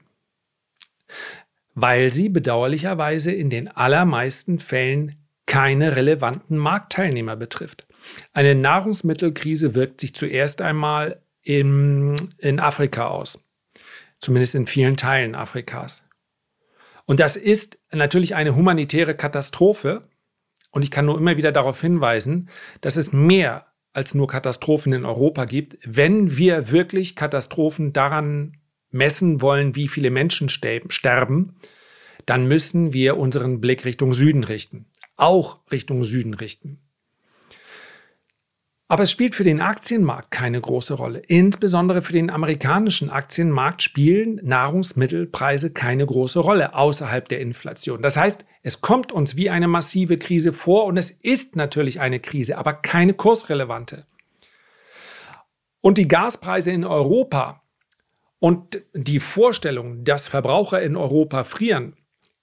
weil 1.74 2.12
sie 2.12 2.28
bedauerlicherweise 2.28 3.32
in 3.32 3.50
den 3.50 3.68
allermeisten 3.68 4.58
Fällen 4.58 5.16
keine 5.46 5.96
relevanten 5.96 6.56
Marktteilnehmer 6.56 7.36
betrifft. 7.36 7.86
Eine 8.32 8.54
Nahrungsmittelkrise 8.54 9.74
wirkt 9.74 10.00
sich 10.00 10.14
zuerst 10.14 10.62
einmal 10.62 11.22
in, 11.42 12.14
in 12.38 12.60
Afrika 12.60 13.08
aus, 13.08 13.50
zumindest 14.18 14.54
in 14.54 14.66
vielen 14.66 14.96
Teilen 14.96 15.34
Afrikas. 15.34 16.08
Und 17.04 17.20
das 17.20 17.36
ist 17.36 17.78
natürlich 17.92 18.34
eine 18.34 18.54
humanitäre 18.54 19.14
Katastrophe. 19.14 20.08
Und 20.70 20.82
ich 20.82 20.90
kann 20.90 21.04
nur 21.04 21.18
immer 21.18 21.36
wieder 21.36 21.52
darauf 21.52 21.80
hinweisen, 21.80 22.48
dass 22.80 22.96
es 22.96 23.12
mehr 23.12 23.66
als 23.92 24.14
nur 24.14 24.26
Katastrophen 24.26 24.92
in 24.92 25.04
Europa 25.04 25.44
gibt, 25.44 25.76
wenn 25.84 26.36
wir 26.38 26.70
wirklich 26.70 27.14
Katastrophen 27.14 27.92
daran 27.92 28.56
messen 28.92 29.40
wollen, 29.40 29.74
wie 29.74 29.88
viele 29.88 30.10
Menschen 30.10 30.48
sterben, 30.48 31.56
dann 32.26 32.46
müssen 32.46 32.92
wir 32.92 33.16
unseren 33.16 33.60
Blick 33.60 33.84
Richtung 33.84 34.12
Süden 34.14 34.44
richten. 34.44 34.86
Auch 35.16 35.60
Richtung 35.70 36.04
Süden 36.04 36.34
richten. 36.34 36.78
Aber 38.92 39.04
es 39.04 39.10
spielt 39.10 39.34
für 39.34 39.42
den 39.42 39.62
Aktienmarkt 39.62 40.30
keine 40.30 40.60
große 40.60 40.92
Rolle. 40.92 41.20
Insbesondere 41.20 42.02
für 42.02 42.12
den 42.12 42.28
amerikanischen 42.28 43.08
Aktienmarkt 43.08 43.80
spielen 43.80 44.38
Nahrungsmittelpreise 44.42 45.72
keine 45.72 46.04
große 46.04 46.38
Rolle 46.38 46.74
außerhalb 46.74 47.26
der 47.26 47.40
Inflation. 47.40 48.02
Das 48.02 48.18
heißt, 48.18 48.44
es 48.62 48.82
kommt 48.82 49.10
uns 49.10 49.34
wie 49.34 49.48
eine 49.48 49.66
massive 49.66 50.18
Krise 50.18 50.52
vor 50.52 50.84
und 50.84 50.98
es 50.98 51.10
ist 51.10 51.56
natürlich 51.56 52.00
eine 52.00 52.20
Krise, 52.20 52.58
aber 52.58 52.74
keine 52.74 53.14
kursrelevante. 53.14 54.04
Und 55.80 55.96
die 55.96 56.06
Gaspreise 56.06 56.70
in 56.70 56.84
Europa 56.84 57.62
und 58.42 58.82
die 58.92 59.20
Vorstellung, 59.20 60.02
dass 60.02 60.26
Verbraucher 60.26 60.82
in 60.82 60.96
Europa 60.96 61.44
frieren, 61.44 61.94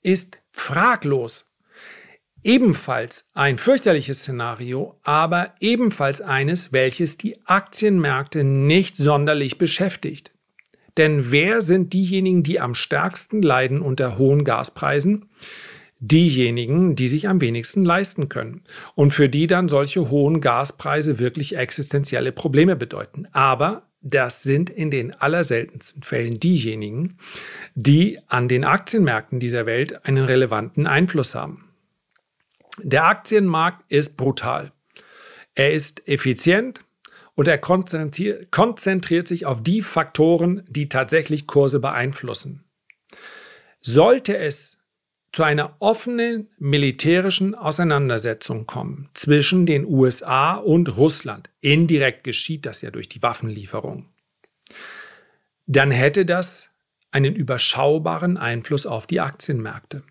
ist 0.01 0.39
fraglos 0.49 1.51
Ebenfalls 2.41 3.31
ein 3.33 3.57
fürchterliches 3.57 4.19
Szenario, 4.19 4.97
aber 5.03 5.55
ebenfalls 5.59 6.21
eines, 6.21 6.71
welches 6.71 7.17
die 7.17 7.35
Aktienmärkte 7.45 8.45
nicht 8.45 8.95
sonderlich 8.95 9.57
beschäftigt. 9.57 10.31
Denn 10.95 11.31
wer 11.31 11.59
sind 11.59 11.91
diejenigen, 11.91 12.43
die 12.43 12.61
am 12.61 12.75
stärksten 12.75 13.41
leiden 13.41 13.81
unter 13.81 14.17
hohen 14.17 14.45
Gaspreisen? 14.45 15.25
Diejenigen, 15.99 16.95
die 16.95 17.09
sich 17.09 17.27
am 17.27 17.41
wenigsten 17.41 17.83
leisten 17.83 18.29
können 18.29 18.63
und 18.95 19.11
für 19.11 19.27
die 19.27 19.47
dann 19.47 19.67
solche 19.67 20.09
hohen 20.09 20.39
Gaspreise 20.39 21.19
wirklich 21.19 21.57
existenzielle 21.57 22.31
Probleme 22.31 22.77
bedeuten. 22.77 23.27
Aber 23.33 23.88
das 24.01 24.43
sind 24.43 24.69
in 24.69 24.91
den 24.91 25.13
allerseltensten 25.13 26.03
Fällen 26.03 26.39
diejenigen, 26.39 27.17
die 27.75 28.19
an 28.27 28.47
den 28.47 28.63
Aktienmärkten 28.63 29.39
dieser 29.39 29.65
Welt 29.65 30.05
einen 30.05 30.23
relevanten 30.23 30.87
Einfluss 30.87 31.35
haben. 31.35 31.65
Der 32.81 33.05
Aktienmarkt 33.05 33.83
ist 33.91 34.15
brutal. 34.15 34.71
Er 35.53 35.73
ist 35.73 36.07
effizient 36.07 36.85
und 37.35 37.47
er 37.47 37.57
konzentriert, 37.57 39.27
sich 39.27 39.45
auf 39.45 39.61
die 39.63 39.81
Faktoren, 39.81 40.63
die 40.69 40.87
tatsächlich 40.87 41.47
Kurse 41.47 41.79
beeinflussen. 41.79 42.63
Sollte 43.81 44.37
es 44.37 44.78
zu 45.31 45.43
einer 45.43 45.75
offenen 45.79 46.49
militärischen 46.57 47.55
Auseinandersetzung 47.55 48.65
kommen 48.65 49.09
zwischen 49.13 49.65
den 49.65 49.85
USA 49.85 50.55
und 50.55 50.97
Russland, 50.97 51.49
indirekt 51.61 52.23
geschieht 52.23 52.65
das 52.65 52.81
ja 52.81 52.91
durch 52.91 53.09
die 53.09 53.21
Waffenlieferung, 53.21 54.05
dann 55.67 55.91
hätte 55.91 56.25
das 56.25 56.69
einen 57.11 57.35
überschaubaren 57.35 58.37
Einfluss 58.37 58.85
auf 58.85 59.07
die 59.07 59.19
Aktienmärkte. 59.19 60.03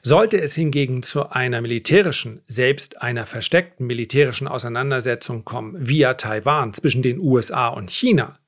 Sollte 0.00 0.40
es 0.40 0.54
hingegen 0.54 1.02
zu 1.02 1.30
einer 1.30 1.60
militärischen, 1.60 2.42
selbst 2.46 3.00
einer 3.00 3.26
versteckten 3.26 3.86
militärischen 3.86 4.48
Auseinandersetzung 4.48 5.44
kommen 5.44 5.76
via 5.78 6.14
Taiwan 6.14 6.72
zwischen 6.72 7.02
den 7.02 7.20
USA 7.20 7.68
und 7.68 7.90
China, 7.90 8.38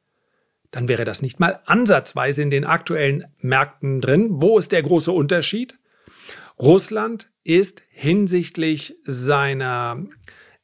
dann 0.75 0.89
wäre 0.89 1.05
das 1.05 1.23
nicht 1.23 1.39
mal 1.39 1.61
ansatzweise 1.67 2.43
in 2.43 2.51
den 2.51 2.65
aktuellen 2.65 3.27
Märkten 3.39 4.01
drin. 4.01 4.29
Wo 4.43 4.59
ist 4.59 4.73
der 4.73 4.83
große 4.83 5.13
Unterschied? 5.13 5.79
Russland 6.59 7.31
ist 7.45 7.85
hinsichtlich 7.91 8.97
seiner 9.05 10.05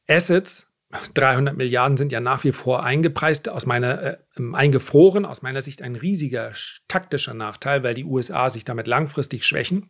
Assets 0.07 0.67
300 1.13 1.55
Milliarden 1.55 1.97
sind 1.97 2.11
ja 2.11 2.19
nach 2.19 2.43
wie 2.43 2.51
vor 2.51 2.83
eingepreist, 2.83 3.47
aus 3.47 3.65
meiner, 3.65 4.03
äh, 4.03 4.17
eingefroren, 4.53 5.25
aus 5.25 5.41
meiner 5.41 5.61
Sicht 5.61 5.81
ein 5.81 5.95
riesiger 5.95 6.51
taktischer 6.87 7.33
Nachteil, 7.33 7.83
weil 7.83 7.93
die 7.93 8.03
USA 8.03 8.49
sich 8.49 8.65
damit 8.65 8.87
langfristig 8.87 9.45
schwächen. 9.45 9.89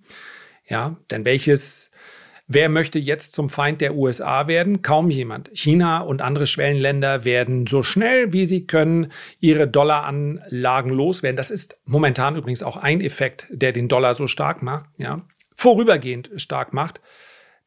Ja, 0.67 0.97
denn 1.09 1.25
welches, 1.25 1.90
wer 2.53 2.69
möchte 2.69 2.99
jetzt 2.99 3.33
zum 3.33 3.49
Feind 3.49 3.81
der 3.81 3.95
USA 3.95 4.47
werden? 4.47 4.81
Kaum 4.81 5.09
jemand. 5.09 5.49
China 5.53 6.01
und 6.01 6.21
andere 6.21 6.47
Schwellenländer 6.47 7.25
werden 7.25 7.67
so 7.67 7.83
schnell 7.83 8.33
wie 8.33 8.45
sie 8.45 8.67
können 8.67 9.09
ihre 9.39 9.67
Dollaranlagen 9.67 10.91
loswerden. 10.91 11.37
Das 11.37 11.51
ist 11.51 11.77
momentan 11.85 12.35
übrigens 12.35 12.63
auch 12.63 12.77
ein 12.77 13.01
Effekt, 13.01 13.47
der 13.51 13.71
den 13.71 13.87
Dollar 13.87 14.13
so 14.13 14.27
stark 14.27 14.61
macht, 14.61 14.85
ja, 14.97 15.21
vorübergehend 15.55 16.31
stark 16.35 16.73
macht. 16.73 17.01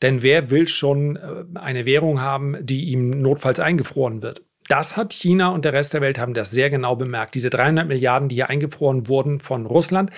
Denn 0.03 0.23
wer 0.23 0.51
will 0.51 0.69
schon 0.69 1.17
äh, 1.17 1.45
eine 1.59 1.87
Währung 1.87 2.21
haben, 2.21 2.57
die 2.61 2.85
ihm 2.87 3.11
notfalls 3.11 3.61
eingefroren 3.61 4.23
wird? 4.23 4.43
Das 4.69 4.97
hat 4.97 5.13
China 5.13 5.49
und 5.49 5.65
der 5.65 5.73
Rest 5.73 5.93
der 5.93 6.01
Welt 6.01 6.19
haben 6.19 6.35
das 6.35 6.51
sehr 6.51 6.71
genau 6.71 6.97
bemerkt. 6.97 7.35
Diese 7.35 7.51
300 7.51 7.87
Milliarden, 7.87 8.29
die 8.29 8.37
hier 8.37 8.49
eingefroren 8.49 9.09
wurden 9.09 9.41
von 9.41 9.67
Russland, 9.67 10.11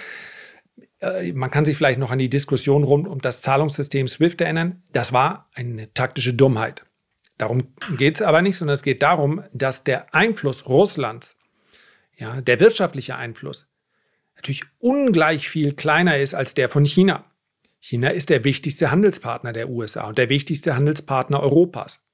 man 1.35 1.51
kann 1.51 1.65
sich 1.65 1.77
vielleicht 1.77 1.99
noch 1.99 2.11
an 2.11 2.19
die 2.19 2.31
Diskussion 2.31 2.85
rund 2.85 3.07
um 3.07 3.21
das 3.21 3.43
Zahlungssystem 3.43 4.09
SWIFT 4.09 4.41
erinnern. 4.41 4.83
Das 4.93 5.13
war 5.13 5.51
eine 5.55 5.93
taktische 5.93 6.35
Dummheit. 6.35 6.87
Darum 7.39 7.75
geht 7.99 8.15
es 8.15 8.23
aber 8.23 8.41
nicht, 8.41 8.57
sondern 8.57 8.75
es 8.75 8.83
geht 8.83 9.03
darum, 9.03 9.45
dass 9.53 9.85
der 9.85 10.15
Einfluss 10.15 10.67
Russlands, 10.67 11.39
ja, 12.17 12.41
der 12.41 12.61
wirtschaftliche 12.61 13.17
Einfluss, 13.17 13.67
natürlich 14.37 14.65
ungleich 14.79 15.51
viel 15.51 15.75
kleiner 15.75 16.17
ist 16.19 16.35
als 16.35 16.55
der 16.55 16.71
von 16.71 16.87
China. 16.87 17.25
China 17.79 18.09
ist 18.09 18.31
der 18.31 18.45
wichtigste 18.45 18.91
Handelspartner 18.91 19.53
der 19.53 19.69
USA 19.69 20.09
und 20.09 20.17
der 20.17 20.31
wichtigste 20.31 20.75
Handelspartner 20.75 21.41
Europas. 21.41 22.07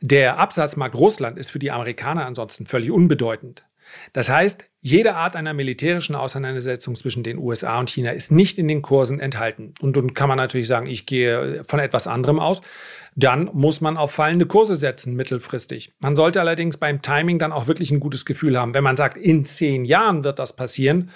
Der 0.00 0.38
Absatzmarkt 0.38 0.96
Russland 0.96 1.38
ist 1.38 1.50
für 1.50 1.60
die 1.60 1.70
Amerikaner 1.70 2.26
ansonsten 2.26 2.66
völlig 2.66 2.90
unbedeutend. 2.90 3.64
Das 4.12 4.28
heißt, 4.28 4.64
jede 4.80 5.14
Art 5.14 5.36
einer 5.36 5.54
militärischen 5.54 6.14
Auseinandersetzung 6.14 6.94
zwischen 6.94 7.22
den 7.22 7.38
USA 7.38 7.78
und 7.80 7.90
China 7.90 8.10
ist 8.10 8.30
nicht 8.30 8.58
in 8.58 8.68
den 8.68 8.82
Kursen 8.82 9.18
enthalten. 9.18 9.72
Und 9.80 9.96
nun 9.96 10.14
kann 10.14 10.28
man 10.28 10.36
natürlich 10.36 10.66
sagen, 10.66 10.86
ich 10.86 11.06
gehe 11.06 11.64
von 11.64 11.78
etwas 11.78 12.06
anderem 12.06 12.38
aus. 12.38 12.60
Dann 13.16 13.48
muss 13.52 13.80
man 13.80 13.96
auf 13.96 14.10
fallende 14.10 14.46
Kurse 14.46 14.74
setzen, 14.74 15.14
mittelfristig. 15.14 15.92
Man 16.00 16.16
sollte 16.16 16.40
allerdings 16.40 16.76
beim 16.76 17.00
Timing 17.00 17.38
dann 17.38 17.52
auch 17.52 17.66
wirklich 17.66 17.90
ein 17.90 18.00
gutes 18.00 18.24
Gefühl 18.24 18.58
haben. 18.58 18.74
Wenn 18.74 18.84
man 18.84 18.96
sagt, 18.96 19.16
in 19.16 19.44
zehn 19.44 19.84
Jahren 19.84 20.24
wird 20.24 20.38
das 20.38 20.54
passieren, 20.54 21.10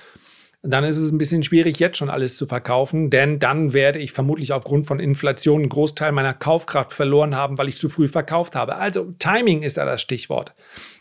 dann 0.62 0.85
ist 0.85 0.97
es 0.97 1.12
ein 1.12 1.18
bisschen 1.18 1.42
schwierig, 1.44 1.78
jetzt 1.78 1.99
schon 1.99 2.11
alles 2.11 2.37
zu 2.37 2.47
verkaufen, 2.47 3.11
denn 3.11 3.38
dann 3.38 3.73
werde 3.73 4.00
ich 4.00 4.12
vermutlich 4.12 4.52
aufgrund 4.52 4.87
von 4.87 4.99
Inflation 4.99 5.61
einen 5.61 5.68
Großteil 5.68 6.11
meiner 6.11 6.35
Kaufkraft 6.35 6.92
verloren 6.92 7.37
haben, 7.37 7.58
weil 7.58 7.68
ich 7.68 7.78
zu 7.78 7.88
früh 7.88 8.08
verkauft 8.08 8.56
habe. 8.56 8.76
Also 8.76 9.12
Timing 9.18 9.62
ist 9.62 9.76
ja 9.76 9.85
das 9.85 10.00
Stichwort. 10.00 10.54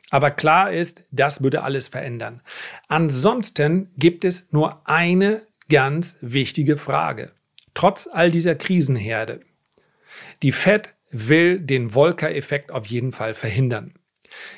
Aber 0.09 0.31
klar 0.31 0.71
ist, 0.71 1.03
das 1.11 1.41
würde 1.41 1.63
alles 1.63 1.87
verändern. 1.87 2.41
Ansonsten 2.87 3.91
gibt 3.97 4.23
es 4.23 4.51
nur 4.51 4.81
eine 4.87 5.41
ganz 5.69 6.17
wichtige 6.21 6.77
Frage. 6.77 7.31
Trotz 7.73 8.07
all 8.11 8.31
dieser 8.31 8.55
Krisenherde. 8.55 9.41
Die 10.41 10.51
Fed 10.51 10.95
will 11.11 11.59
den 11.59 11.89
Volcker-Effekt 11.89 12.71
auf 12.71 12.85
jeden 12.87 13.11
Fall 13.11 13.33
verhindern. 13.33 13.93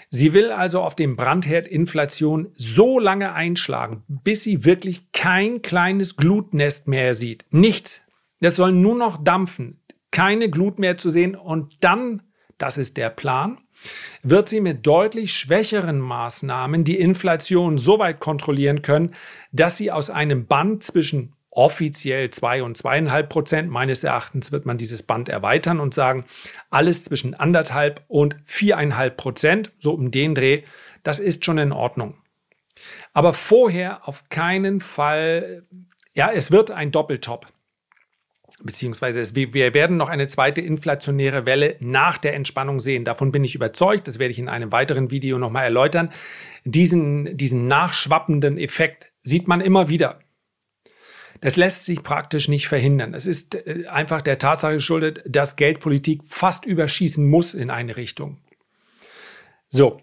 Sie 0.09 0.33
will 0.33 0.51
also 0.51 0.81
auf 0.81 0.95
dem 0.95 1.15
Brandherd 1.15 1.67
Inflation 1.67 2.49
so 2.53 2.99
lange 2.99 3.33
einschlagen, 3.33 4.03
bis 4.07 4.43
sie 4.43 4.65
wirklich 4.65 5.11
kein 5.11 5.61
kleines 5.61 6.15
Glutnest 6.15 6.87
mehr 6.87 7.13
sieht. 7.13 7.45
Nichts. 7.51 8.01
Es 8.39 8.55
soll 8.55 8.71
nur 8.71 8.95
noch 8.95 9.23
dampfen. 9.23 9.81
Keine 10.11 10.49
Glut 10.49 10.79
mehr 10.79 10.97
zu 10.97 11.09
sehen. 11.09 11.35
Und 11.35 11.77
dann, 11.81 12.23
das 12.57 12.77
ist 12.77 12.97
der 12.97 13.09
Plan, 13.09 13.59
wird 14.23 14.49
sie 14.49 14.61
mit 14.61 14.85
deutlich 14.85 15.33
schwächeren 15.33 15.99
Maßnahmen 15.99 16.83
die 16.83 16.99
Inflation 16.99 17.77
so 17.77 17.99
weit 17.99 18.19
kontrollieren 18.19 18.81
können, 18.81 19.13
dass 19.51 19.77
sie 19.77 19.91
aus 19.91 20.09
einem 20.09 20.45
Band 20.45 20.83
zwischen 20.83 21.33
offiziell 21.51 22.29
2 22.29 22.63
und 22.63 22.77
2,5 22.77 23.23
Prozent, 23.23 23.71
meines 23.71 24.03
Erachtens 24.03 24.51
wird 24.51 24.65
man 24.65 24.77
dieses 24.77 25.03
Band 25.03 25.29
erweitern 25.29 25.79
und 25.79 25.93
sagen, 25.93 26.25
alles 26.69 27.03
zwischen 27.03 27.33
anderthalb 27.33 28.03
und 28.07 28.35
4,5 28.47 29.09
Prozent, 29.11 29.71
so 29.79 29.93
um 29.93 30.11
den 30.11 30.35
Dreh, 30.35 30.63
das 31.03 31.19
ist 31.19 31.45
schon 31.45 31.57
in 31.57 31.71
Ordnung. 31.71 32.15
Aber 33.13 33.33
vorher 33.33 34.07
auf 34.07 34.29
keinen 34.29 34.79
Fall, 34.79 35.63
ja, 36.13 36.31
es 36.31 36.51
wird 36.51 36.71
ein 36.71 36.91
Doppeltop 36.91 37.47
beziehungsweise 38.63 39.19
es, 39.19 39.35
wir 39.35 39.73
werden 39.73 39.97
noch 39.97 40.09
eine 40.09 40.27
zweite 40.27 40.61
inflationäre 40.61 41.45
Welle 41.45 41.75
nach 41.79 42.17
der 42.17 42.33
Entspannung 42.33 42.79
sehen. 42.79 43.05
Davon 43.05 43.31
bin 43.31 43.43
ich 43.43 43.55
überzeugt. 43.55 44.07
Das 44.07 44.19
werde 44.19 44.31
ich 44.31 44.39
in 44.39 44.49
einem 44.49 44.71
weiteren 44.71 45.11
Video 45.11 45.37
nochmal 45.39 45.63
erläutern. 45.63 46.11
Diesen, 46.65 47.37
diesen 47.37 47.67
nachschwappenden 47.67 48.57
Effekt 48.57 49.13
sieht 49.23 49.47
man 49.47 49.61
immer 49.61 49.89
wieder. 49.89 50.19
Das 51.41 51.55
lässt 51.55 51.85
sich 51.85 52.03
praktisch 52.03 52.49
nicht 52.49 52.67
verhindern. 52.67 53.13
Es 53.13 53.25
ist 53.25 53.55
äh, 53.55 53.87
einfach 53.87 54.21
der 54.21 54.39
Tatsache 54.39 54.73
geschuldet, 54.73 55.23
dass 55.25 55.55
Geldpolitik 55.55 56.23
fast 56.25 56.65
überschießen 56.65 57.27
muss 57.27 57.53
in 57.53 57.69
eine 57.69 57.95
Richtung. 57.95 58.41
So, 59.69 59.97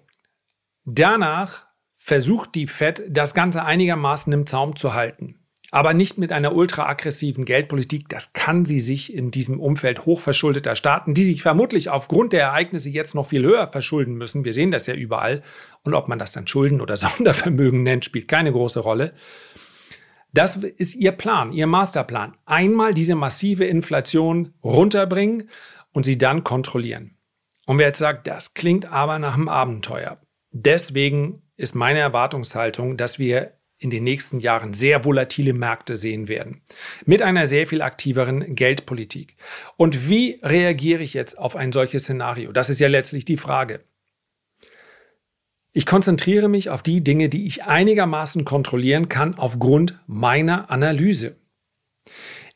danach 0.85 1.67
versucht 1.93 2.55
die 2.55 2.67
Fed, 2.67 3.03
das 3.09 3.35
Ganze 3.35 3.65
einigermaßen 3.65 4.33
im 4.33 4.47
Zaum 4.47 4.77
zu 4.77 4.95
halten 4.95 5.46
aber 5.71 5.95
nicht 5.95 6.19
mit 6.19 6.33
einer 6.33 6.55
ultra-aggressiven 6.55 7.45
Geldpolitik. 7.45 8.09
Das 8.09 8.33
kann 8.33 8.65
sie 8.65 8.81
sich 8.81 9.13
in 9.13 9.31
diesem 9.31 9.59
Umfeld 9.59 10.07
hochverschuldeter 10.07 10.77
Staaten, 10.77 11.15
die 11.15 11.25
sich 11.25 11.43
vermutlich 11.43 11.91
aufgrund 11.91 12.33
der 12.33 12.43
Ereignisse 12.43 12.89
jetzt 12.89 13.15
noch 13.15 13.29
viel 13.29 13.43
höher 13.43 13.67
verschulden 13.69 14.15
müssen. 14.15 14.45
Wir 14.45 14.53
sehen 14.53 14.71
das 14.71 14.87
ja 14.87 14.95
überall. 14.95 15.43
Und 15.83 15.95
ob 15.95 16.09
man 16.09 16.19
das 16.19 16.33
dann 16.33 16.47
Schulden 16.47 16.81
oder 16.81 16.97
Sondervermögen 16.97 17.83
nennt, 17.83 18.05
spielt 18.05 18.29
keine 18.29 18.53
große 18.53 18.81
Rolle. 18.81 19.13
Das 20.33 20.57
ist 20.57 20.95
ihr 20.95 21.13
Plan, 21.13 21.53
ihr 21.53 21.67
Masterplan. 21.67 22.37
Einmal 22.45 22.93
diese 22.93 23.15
massive 23.15 23.65
Inflation 23.65 24.53
runterbringen 24.63 25.49
und 25.93 26.05
sie 26.05 26.19
dann 26.19 26.45
kontrollieren. 26.45 27.17
Und 27.65 27.79
wer 27.79 27.89
jetzt 27.89 27.99
sagt, 27.99 28.27
das 28.27 28.55
klingt 28.55 28.87
aber 28.93 29.19
nach 29.19 29.35
einem 29.35 29.49
Abenteuer. 29.49 30.21
Deswegen 30.53 31.43
ist 31.57 31.75
meine 31.75 31.99
Erwartungshaltung, 32.01 32.97
dass 32.97 33.19
wir 33.19 33.56
in 33.79 33.91
den 33.91 34.05
nächsten 34.05 34.41
Jahren 34.41 34.73
sehr 34.73 35.05
volatile 35.05 35.53
Märkte 35.53 35.97
sehen 35.97 36.29
werden. 36.29 36.63
Mit 37.05 37.23
einer 37.23 37.47
sehr 37.47 37.67
viel 37.67 37.83
aktiveren 37.83 38.55
Geldpolitik. 38.55 39.37
Und 39.77 40.09
wie 40.09 40.41
reagiere 40.43 41.03
ich 41.03 41.15
jetzt 41.15 41.39
auf 41.39 41.57
ein 41.57 41.73
solches 41.73 42.05
Szenario? 42.05 42.53
Das 42.53 42.71
ist 42.71 42.81
ja 42.81 42.89
letztlich 42.89 43.25
die 43.25 43.37
Frage. 43.37 43.81
Ich 45.73 45.85
konzentriere 45.85 46.49
mich 46.49 46.71
auf 46.71 46.83
die 46.83 47.05
Dinge, 47.05 47.29
die 47.29 47.47
ich 47.47 47.65
einigermaßen 47.65 48.47
kontrollieren 48.47 49.11
kann 49.11 49.35
aufgrund 49.35 50.01
meiner 50.07 50.71
Analyse. 50.71 51.37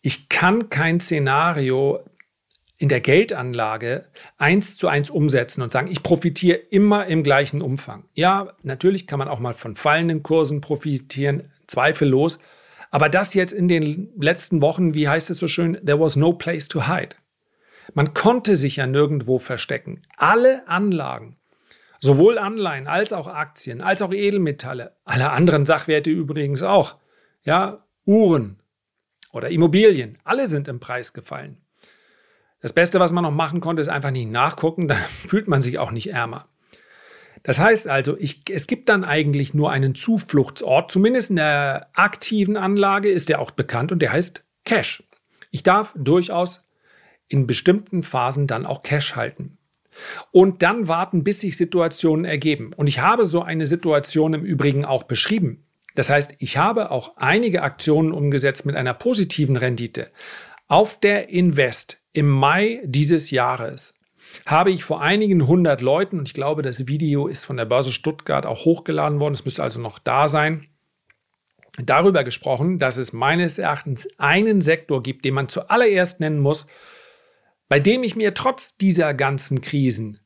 Ich 0.00 0.30
kann 0.30 0.70
kein 0.70 1.00
Szenario 1.00 2.00
in 2.80 2.88
der 2.88 3.02
Geldanlage 3.02 4.06
eins 4.38 4.78
zu 4.78 4.88
eins 4.88 5.10
umsetzen 5.10 5.60
und 5.60 5.70
sagen, 5.70 5.90
ich 5.90 6.02
profitiere 6.02 6.56
immer 6.56 7.06
im 7.06 7.22
gleichen 7.22 7.60
Umfang. 7.60 8.04
Ja, 8.14 8.54
natürlich 8.62 9.06
kann 9.06 9.18
man 9.18 9.28
auch 9.28 9.38
mal 9.38 9.52
von 9.52 9.76
fallenden 9.76 10.22
Kursen 10.22 10.62
profitieren, 10.62 11.52
zweifellos. 11.66 12.38
Aber 12.90 13.10
das 13.10 13.34
jetzt 13.34 13.52
in 13.52 13.68
den 13.68 14.08
letzten 14.18 14.62
Wochen, 14.62 14.94
wie 14.94 15.08
heißt 15.08 15.28
es 15.28 15.36
so 15.36 15.46
schön, 15.46 15.74
there 15.84 16.00
was 16.00 16.16
no 16.16 16.32
place 16.32 16.68
to 16.68 16.88
hide. 16.88 17.10
Man 17.92 18.14
konnte 18.14 18.56
sich 18.56 18.76
ja 18.76 18.86
nirgendwo 18.86 19.38
verstecken. 19.38 20.00
Alle 20.16 20.66
Anlagen, 20.66 21.36
sowohl 22.00 22.38
Anleihen 22.38 22.86
als 22.86 23.12
auch 23.12 23.26
Aktien, 23.26 23.82
als 23.82 24.00
auch 24.00 24.12
Edelmetalle, 24.12 24.96
alle 25.04 25.30
anderen 25.32 25.66
Sachwerte 25.66 26.08
übrigens 26.08 26.62
auch, 26.62 26.96
ja, 27.42 27.84
Uhren 28.06 28.62
oder 29.32 29.50
Immobilien, 29.50 30.16
alle 30.24 30.46
sind 30.46 30.66
im 30.66 30.80
Preis 30.80 31.12
gefallen. 31.12 31.58
Das 32.60 32.72
Beste, 32.72 33.00
was 33.00 33.12
man 33.12 33.24
noch 33.24 33.30
machen 33.30 33.60
konnte, 33.60 33.80
ist 33.80 33.88
einfach 33.88 34.10
nicht 34.10 34.30
nachgucken, 34.30 34.88
dann 34.88 34.98
fühlt 35.26 35.48
man 35.48 35.62
sich 35.62 35.78
auch 35.78 35.90
nicht 35.90 36.10
ärmer. 36.10 36.48
Das 37.42 37.58
heißt 37.58 37.88
also, 37.88 38.18
ich, 38.18 38.42
es 38.50 38.66
gibt 38.66 38.88
dann 38.90 39.02
eigentlich 39.02 39.54
nur 39.54 39.70
einen 39.70 39.94
Zufluchtsort, 39.94 40.90
zumindest 40.90 41.30
in 41.30 41.36
der 41.36 41.88
aktiven 41.94 42.56
Anlage 42.56 43.08
ist 43.08 43.30
der 43.30 43.40
auch 43.40 43.50
bekannt 43.50 43.92
und 43.92 44.02
der 44.02 44.12
heißt 44.12 44.44
Cash. 44.64 45.02
Ich 45.50 45.62
darf 45.62 45.94
durchaus 45.96 46.62
in 47.28 47.46
bestimmten 47.46 48.02
Phasen 48.02 48.46
dann 48.46 48.66
auch 48.66 48.82
Cash 48.82 49.16
halten. 49.16 49.56
Und 50.30 50.62
dann 50.62 50.86
warten, 50.86 51.24
bis 51.24 51.40
sich 51.40 51.56
Situationen 51.56 52.24
ergeben. 52.24 52.72
Und 52.76 52.88
ich 52.88 53.00
habe 53.00 53.26
so 53.26 53.42
eine 53.42 53.66
Situation 53.66 54.34
im 54.34 54.44
Übrigen 54.44 54.84
auch 54.84 55.04
beschrieben. 55.04 55.64
Das 55.94 56.10
heißt, 56.10 56.34
ich 56.38 56.56
habe 56.56 56.90
auch 56.90 57.16
einige 57.16 57.62
Aktionen 57.62 58.12
umgesetzt 58.12 58.66
mit 58.66 58.76
einer 58.76 58.94
positiven 58.94 59.56
Rendite. 59.56 60.10
Auf 60.68 61.00
der 61.00 61.30
Invest 61.30 61.99
im 62.12 62.28
Mai 62.28 62.80
dieses 62.84 63.30
Jahres 63.30 63.94
habe 64.46 64.70
ich 64.70 64.84
vor 64.84 65.00
einigen 65.00 65.46
hundert 65.46 65.80
Leuten, 65.80 66.18
und 66.18 66.28
ich 66.28 66.34
glaube, 66.34 66.62
das 66.62 66.86
Video 66.86 67.26
ist 67.26 67.44
von 67.44 67.56
der 67.56 67.64
Börse 67.64 67.92
Stuttgart 67.92 68.46
auch 68.46 68.64
hochgeladen 68.64 69.18
worden, 69.18 69.34
es 69.34 69.44
müsste 69.44 69.62
also 69.62 69.80
noch 69.80 69.98
da 69.98 70.28
sein, 70.28 70.68
darüber 71.84 72.24
gesprochen, 72.24 72.78
dass 72.78 72.96
es 72.96 73.12
meines 73.12 73.58
Erachtens 73.58 74.08
einen 74.18 74.60
Sektor 74.60 75.02
gibt, 75.02 75.24
den 75.24 75.34
man 75.34 75.48
zuallererst 75.48 76.20
nennen 76.20 76.40
muss, 76.40 76.66
bei 77.68 77.80
dem 77.80 78.02
ich 78.02 78.16
mir 78.16 78.34
trotz 78.34 78.76
dieser 78.76 79.14
ganzen 79.14 79.60
Krisen 79.60 80.20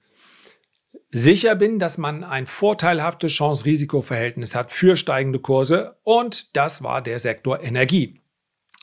sicher 1.10 1.54
bin, 1.54 1.78
dass 1.78 1.96
man 1.96 2.24
ein 2.24 2.46
vorteilhaftes 2.46 3.32
Chance-Risiko-Verhältnis 3.32 4.54
hat 4.54 4.72
für 4.72 4.96
steigende 4.96 5.38
Kurse 5.38 5.96
und 6.02 6.56
das 6.56 6.82
war 6.82 7.02
der 7.02 7.20
Sektor 7.20 7.62
Energie. 7.62 8.20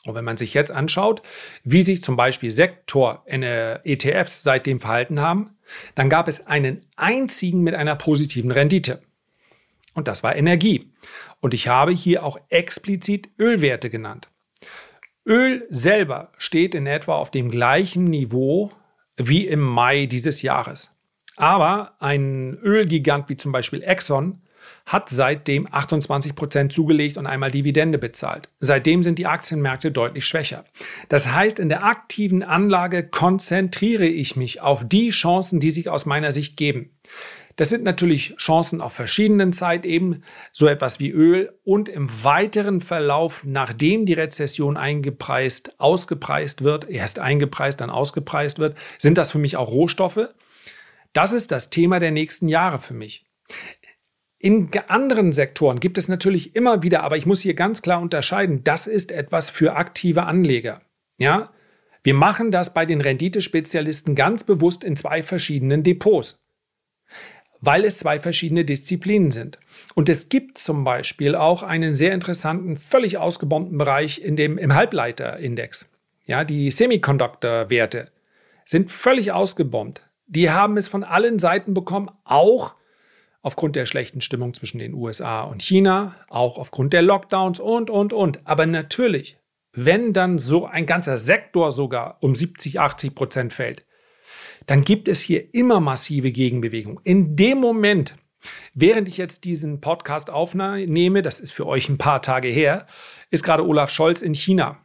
Und 0.06 0.14
wenn 0.16 0.24
man 0.24 0.36
sich 0.36 0.52
jetzt 0.52 0.72
anschaut, 0.72 1.22
wie 1.62 1.82
sich 1.82 2.02
zum 2.02 2.16
Beispiel 2.16 2.50
Sektor-ETFs 2.50 4.42
seitdem 4.42 4.80
verhalten 4.80 5.20
haben, 5.20 5.56
dann 5.94 6.10
gab 6.10 6.26
es 6.26 6.46
einen 6.46 6.84
einzigen 6.96 7.62
mit 7.62 7.74
einer 7.74 7.94
positiven 7.94 8.50
Rendite. 8.50 9.00
Und 9.94 10.08
das 10.08 10.22
war 10.22 10.34
Energie. 10.34 10.90
Und 11.40 11.54
ich 11.54 11.68
habe 11.68 11.92
hier 11.92 12.24
auch 12.24 12.38
explizit 12.48 13.28
Ölwerte 13.38 13.90
genannt. 13.90 14.28
Öl 15.24 15.66
selber 15.70 16.32
steht 16.36 16.74
in 16.74 16.86
etwa 16.86 17.14
auf 17.14 17.30
dem 17.30 17.50
gleichen 17.50 18.04
Niveau 18.04 18.72
wie 19.16 19.46
im 19.46 19.60
Mai 19.60 20.06
dieses 20.06 20.42
Jahres. 20.42 20.96
Aber 21.36 21.94
ein 22.00 22.58
Ölgigant 22.58 23.28
wie 23.28 23.36
zum 23.36 23.52
Beispiel 23.52 23.82
Exxon 23.82 24.42
hat 24.86 25.08
seitdem 25.08 25.66
28 25.70 26.34
Prozent 26.34 26.72
zugelegt 26.72 27.16
und 27.16 27.26
einmal 27.26 27.50
Dividende 27.50 27.98
bezahlt. 27.98 28.48
Seitdem 28.60 29.02
sind 29.02 29.18
die 29.18 29.26
Aktienmärkte 29.26 29.90
deutlich 29.90 30.26
schwächer. 30.26 30.64
Das 31.08 31.28
heißt, 31.28 31.58
in 31.58 31.68
der 31.68 31.84
aktiven 31.84 32.42
Anlage 32.42 33.04
konzentriere 33.04 34.06
ich 34.06 34.36
mich 34.36 34.60
auf 34.60 34.86
die 34.86 35.10
Chancen, 35.10 35.60
die 35.60 35.70
sich 35.70 35.88
aus 35.88 36.06
meiner 36.06 36.32
Sicht 36.32 36.56
geben. 36.56 36.90
Das 37.56 37.68
sind 37.68 37.84
natürlich 37.84 38.36
Chancen 38.36 38.80
auf 38.80 38.94
verschiedenen 38.94 39.52
Zeitebenen, 39.52 40.24
so 40.52 40.66
etwas 40.66 41.00
wie 41.00 41.10
Öl 41.10 41.52
und 41.64 41.88
im 41.88 42.08
weiteren 42.24 42.80
Verlauf, 42.80 43.42
nachdem 43.44 44.06
die 44.06 44.14
Rezession 44.14 44.76
eingepreist, 44.76 45.78
ausgepreist 45.78 46.64
wird, 46.64 46.88
erst 46.88 47.18
eingepreist, 47.18 47.80
dann 47.80 47.90
ausgepreist 47.90 48.58
wird, 48.58 48.76
sind 48.98 49.18
das 49.18 49.30
für 49.30 49.38
mich 49.38 49.56
auch 49.56 49.70
Rohstoffe. 49.70 50.28
Das 51.12 51.32
ist 51.32 51.50
das 51.50 51.68
Thema 51.68 52.00
der 52.00 52.10
nächsten 52.10 52.48
Jahre 52.48 52.78
für 52.78 52.94
mich. 52.94 53.26
In 54.44 54.70
anderen 54.88 55.32
Sektoren 55.32 55.78
gibt 55.78 55.98
es 55.98 56.08
natürlich 56.08 56.56
immer 56.56 56.82
wieder, 56.82 57.04
aber 57.04 57.16
ich 57.16 57.26
muss 57.26 57.40
hier 57.40 57.54
ganz 57.54 57.80
klar 57.80 58.02
unterscheiden, 58.02 58.64
das 58.64 58.88
ist 58.88 59.12
etwas 59.12 59.48
für 59.48 59.76
aktive 59.76 60.24
Anleger. 60.24 60.82
Ja? 61.16 61.50
Wir 62.02 62.14
machen 62.14 62.50
das 62.50 62.74
bei 62.74 62.84
den 62.84 63.00
Renditespezialisten 63.00 64.16
ganz 64.16 64.42
bewusst 64.42 64.82
in 64.82 64.96
zwei 64.96 65.22
verschiedenen 65.22 65.84
Depots, 65.84 66.40
weil 67.60 67.84
es 67.84 67.98
zwei 67.98 68.18
verschiedene 68.18 68.64
Disziplinen 68.64 69.30
sind. 69.30 69.60
Und 69.94 70.08
es 70.08 70.28
gibt 70.28 70.58
zum 70.58 70.82
Beispiel 70.82 71.36
auch 71.36 71.62
einen 71.62 71.94
sehr 71.94 72.12
interessanten, 72.12 72.76
völlig 72.76 73.18
ausgebombten 73.18 73.78
Bereich 73.78 74.22
in 74.22 74.34
dem, 74.34 74.58
im 74.58 74.74
Halbleiterindex. 74.74 75.88
Ja, 76.26 76.42
die 76.42 76.72
Semiconductor-Werte 76.72 78.10
sind 78.64 78.90
völlig 78.90 79.30
ausgebombt. 79.30 80.08
Die 80.26 80.50
haben 80.50 80.76
es 80.76 80.88
von 80.88 81.04
allen 81.04 81.38
Seiten 81.38 81.74
bekommen, 81.74 82.10
auch 82.24 82.74
aufgrund 83.42 83.76
der 83.76 83.86
schlechten 83.86 84.20
Stimmung 84.20 84.54
zwischen 84.54 84.78
den 84.78 84.94
USA 84.94 85.42
und 85.42 85.62
China, 85.62 86.14
auch 86.28 86.58
aufgrund 86.58 86.92
der 86.92 87.02
Lockdowns 87.02 87.60
und, 87.60 87.90
und, 87.90 88.12
und. 88.12 88.40
Aber 88.46 88.66
natürlich, 88.66 89.36
wenn 89.72 90.12
dann 90.12 90.38
so 90.38 90.66
ein 90.66 90.86
ganzer 90.86 91.18
Sektor 91.18 91.72
sogar 91.72 92.18
um 92.20 92.34
70, 92.34 92.80
80 92.80 93.14
Prozent 93.14 93.52
fällt, 93.52 93.84
dann 94.66 94.84
gibt 94.84 95.08
es 95.08 95.20
hier 95.20 95.52
immer 95.54 95.80
massive 95.80 96.30
Gegenbewegung. 96.30 97.00
In 97.02 97.34
dem 97.34 97.58
Moment, 97.58 98.16
während 98.74 99.08
ich 99.08 99.16
jetzt 99.16 99.44
diesen 99.44 99.80
Podcast 99.80 100.30
aufnehme, 100.30 101.22
das 101.22 101.40
ist 101.40 101.52
für 101.52 101.66
euch 101.66 101.88
ein 101.88 101.98
paar 101.98 102.22
Tage 102.22 102.48
her, 102.48 102.86
ist 103.30 103.42
gerade 103.42 103.66
Olaf 103.66 103.90
Scholz 103.90 104.22
in 104.22 104.34
China. 104.34 104.81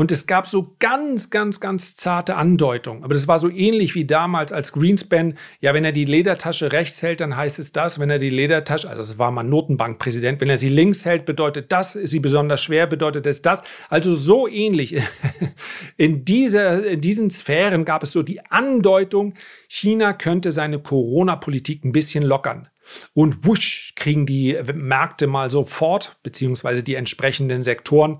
Und 0.00 0.10
es 0.10 0.26
gab 0.26 0.46
so 0.46 0.74
ganz, 0.78 1.28
ganz, 1.28 1.60
ganz 1.60 1.94
zarte 1.94 2.36
Andeutungen. 2.36 3.04
Aber 3.04 3.12
das 3.12 3.28
war 3.28 3.38
so 3.38 3.50
ähnlich 3.50 3.94
wie 3.94 4.06
damals 4.06 4.50
als 4.50 4.72
Greenspan. 4.72 5.34
Ja, 5.60 5.74
wenn 5.74 5.84
er 5.84 5.92
die 5.92 6.06
Ledertasche 6.06 6.72
rechts 6.72 7.02
hält, 7.02 7.20
dann 7.20 7.36
heißt 7.36 7.58
es 7.58 7.72
das. 7.72 7.98
Wenn 7.98 8.08
er 8.08 8.18
die 8.18 8.30
Ledertasche, 8.30 8.88
also 8.88 9.02
es 9.02 9.18
war 9.18 9.30
mal 9.30 9.42
Notenbankpräsident, 9.42 10.40
wenn 10.40 10.48
er 10.48 10.56
sie 10.56 10.70
links 10.70 11.04
hält, 11.04 11.26
bedeutet 11.26 11.70
das. 11.70 11.96
Ist 11.96 12.12
sie 12.12 12.18
besonders 12.18 12.62
schwer, 12.62 12.86
bedeutet 12.86 13.26
es 13.26 13.42
das. 13.42 13.60
Also 13.90 14.14
so 14.14 14.48
ähnlich. 14.48 14.96
In, 15.98 16.24
dieser, 16.24 16.86
in 16.86 17.02
diesen 17.02 17.30
Sphären 17.30 17.84
gab 17.84 18.02
es 18.02 18.12
so 18.12 18.22
die 18.22 18.40
Andeutung, 18.46 19.34
China 19.68 20.14
könnte 20.14 20.50
seine 20.50 20.78
Corona-Politik 20.78 21.84
ein 21.84 21.92
bisschen 21.92 22.22
lockern. 22.22 22.68
Und 23.12 23.46
wusch, 23.46 23.92
kriegen 23.96 24.24
die 24.24 24.58
Märkte 24.72 25.26
mal 25.26 25.50
sofort, 25.50 26.16
beziehungsweise 26.22 26.82
die 26.82 26.94
entsprechenden 26.94 27.62
Sektoren, 27.62 28.16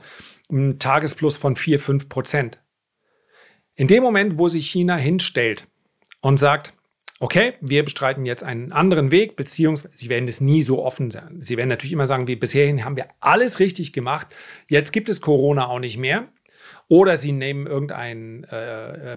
einen 0.51 0.79
Tagesplus 0.79 1.37
von 1.37 1.57
4, 1.57 1.81
5 1.81 2.09
Prozent. 2.09 2.63
In 3.75 3.89
dem 3.89 4.03
Moment, 4.03 4.39
wo 4.39 4.49
sich 4.49 4.71
China 4.71 4.97
hinstellt 4.97 5.67
und 6.21 6.39
sagt, 6.39 6.75
okay, 7.21 7.55
wir 7.61 7.85
bestreiten 7.85 8.27
jetzt 8.27 8.43
einen 8.43 8.73
anderen 8.73 9.11
Weg, 9.11 9.37
beziehungsweise 9.37 9.95
sie 9.95 10.09
werden 10.09 10.29
es 10.29 10.41
nie 10.41 10.63
so 10.63 10.85
offen 10.85 11.11
sein. 11.11 11.37
Sie 11.41 11.57
werden 11.57 11.69
natürlich 11.69 11.93
immer 11.93 12.07
sagen, 12.07 12.27
wie 12.27 12.37
bisherhin 12.37 12.85
haben 12.85 12.97
wir 12.97 13.09
alles 13.21 13.59
richtig 13.59 13.93
gemacht, 13.93 14.29
jetzt 14.69 14.93
gibt 14.93 15.09
es 15.09 15.21
Corona 15.21 15.69
auch 15.69 15.79
nicht 15.79 15.99
mehr. 15.99 16.29
Oder 16.89 17.17
sie 17.17 17.33
nehmen 17.33 17.67
irgendein 17.67 18.45
äh, 18.51 19.13
äh 19.13 19.17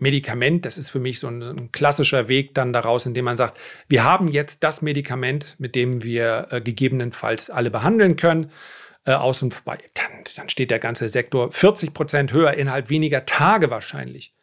Medikament, 0.00 0.64
das 0.64 0.78
ist 0.78 0.90
für 0.90 1.00
mich 1.00 1.18
so 1.18 1.26
ein, 1.26 1.42
ein, 1.42 1.72
klassischer 1.72 2.28
Weg 2.28 2.54
dann 2.54 2.72
daraus, 2.72 3.04
indem 3.04 3.24
man 3.24 3.36
sagt, 3.36 3.58
wir 3.88 4.04
haben 4.04 4.28
jetzt 4.28 4.62
das 4.62 4.80
Medikament, 4.80 5.56
mit 5.58 5.74
dem 5.74 6.04
wir 6.04 6.46
äh, 6.50 6.60
gegebenenfalls 6.60 7.50
alle 7.50 7.70
behandeln 7.70 8.14
können 8.14 8.52
äh, 9.08 9.42
und 9.42 9.54
vorbei. 9.54 9.78
Dann, 9.94 10.24
dann 10.36 10.48
steht 10.48 10.70
der 10.70 10.78
ganze 10.78 11.08
Sektor 11.08 11.50
40 11.50 11.94
Prozent 11.94 12.32
höher 12.32 12.54
innerhalb 12.54 12.90
weniger 12.90 13.24
Tage 13.24 13.70
wahrscheinlich. 13.70 14.34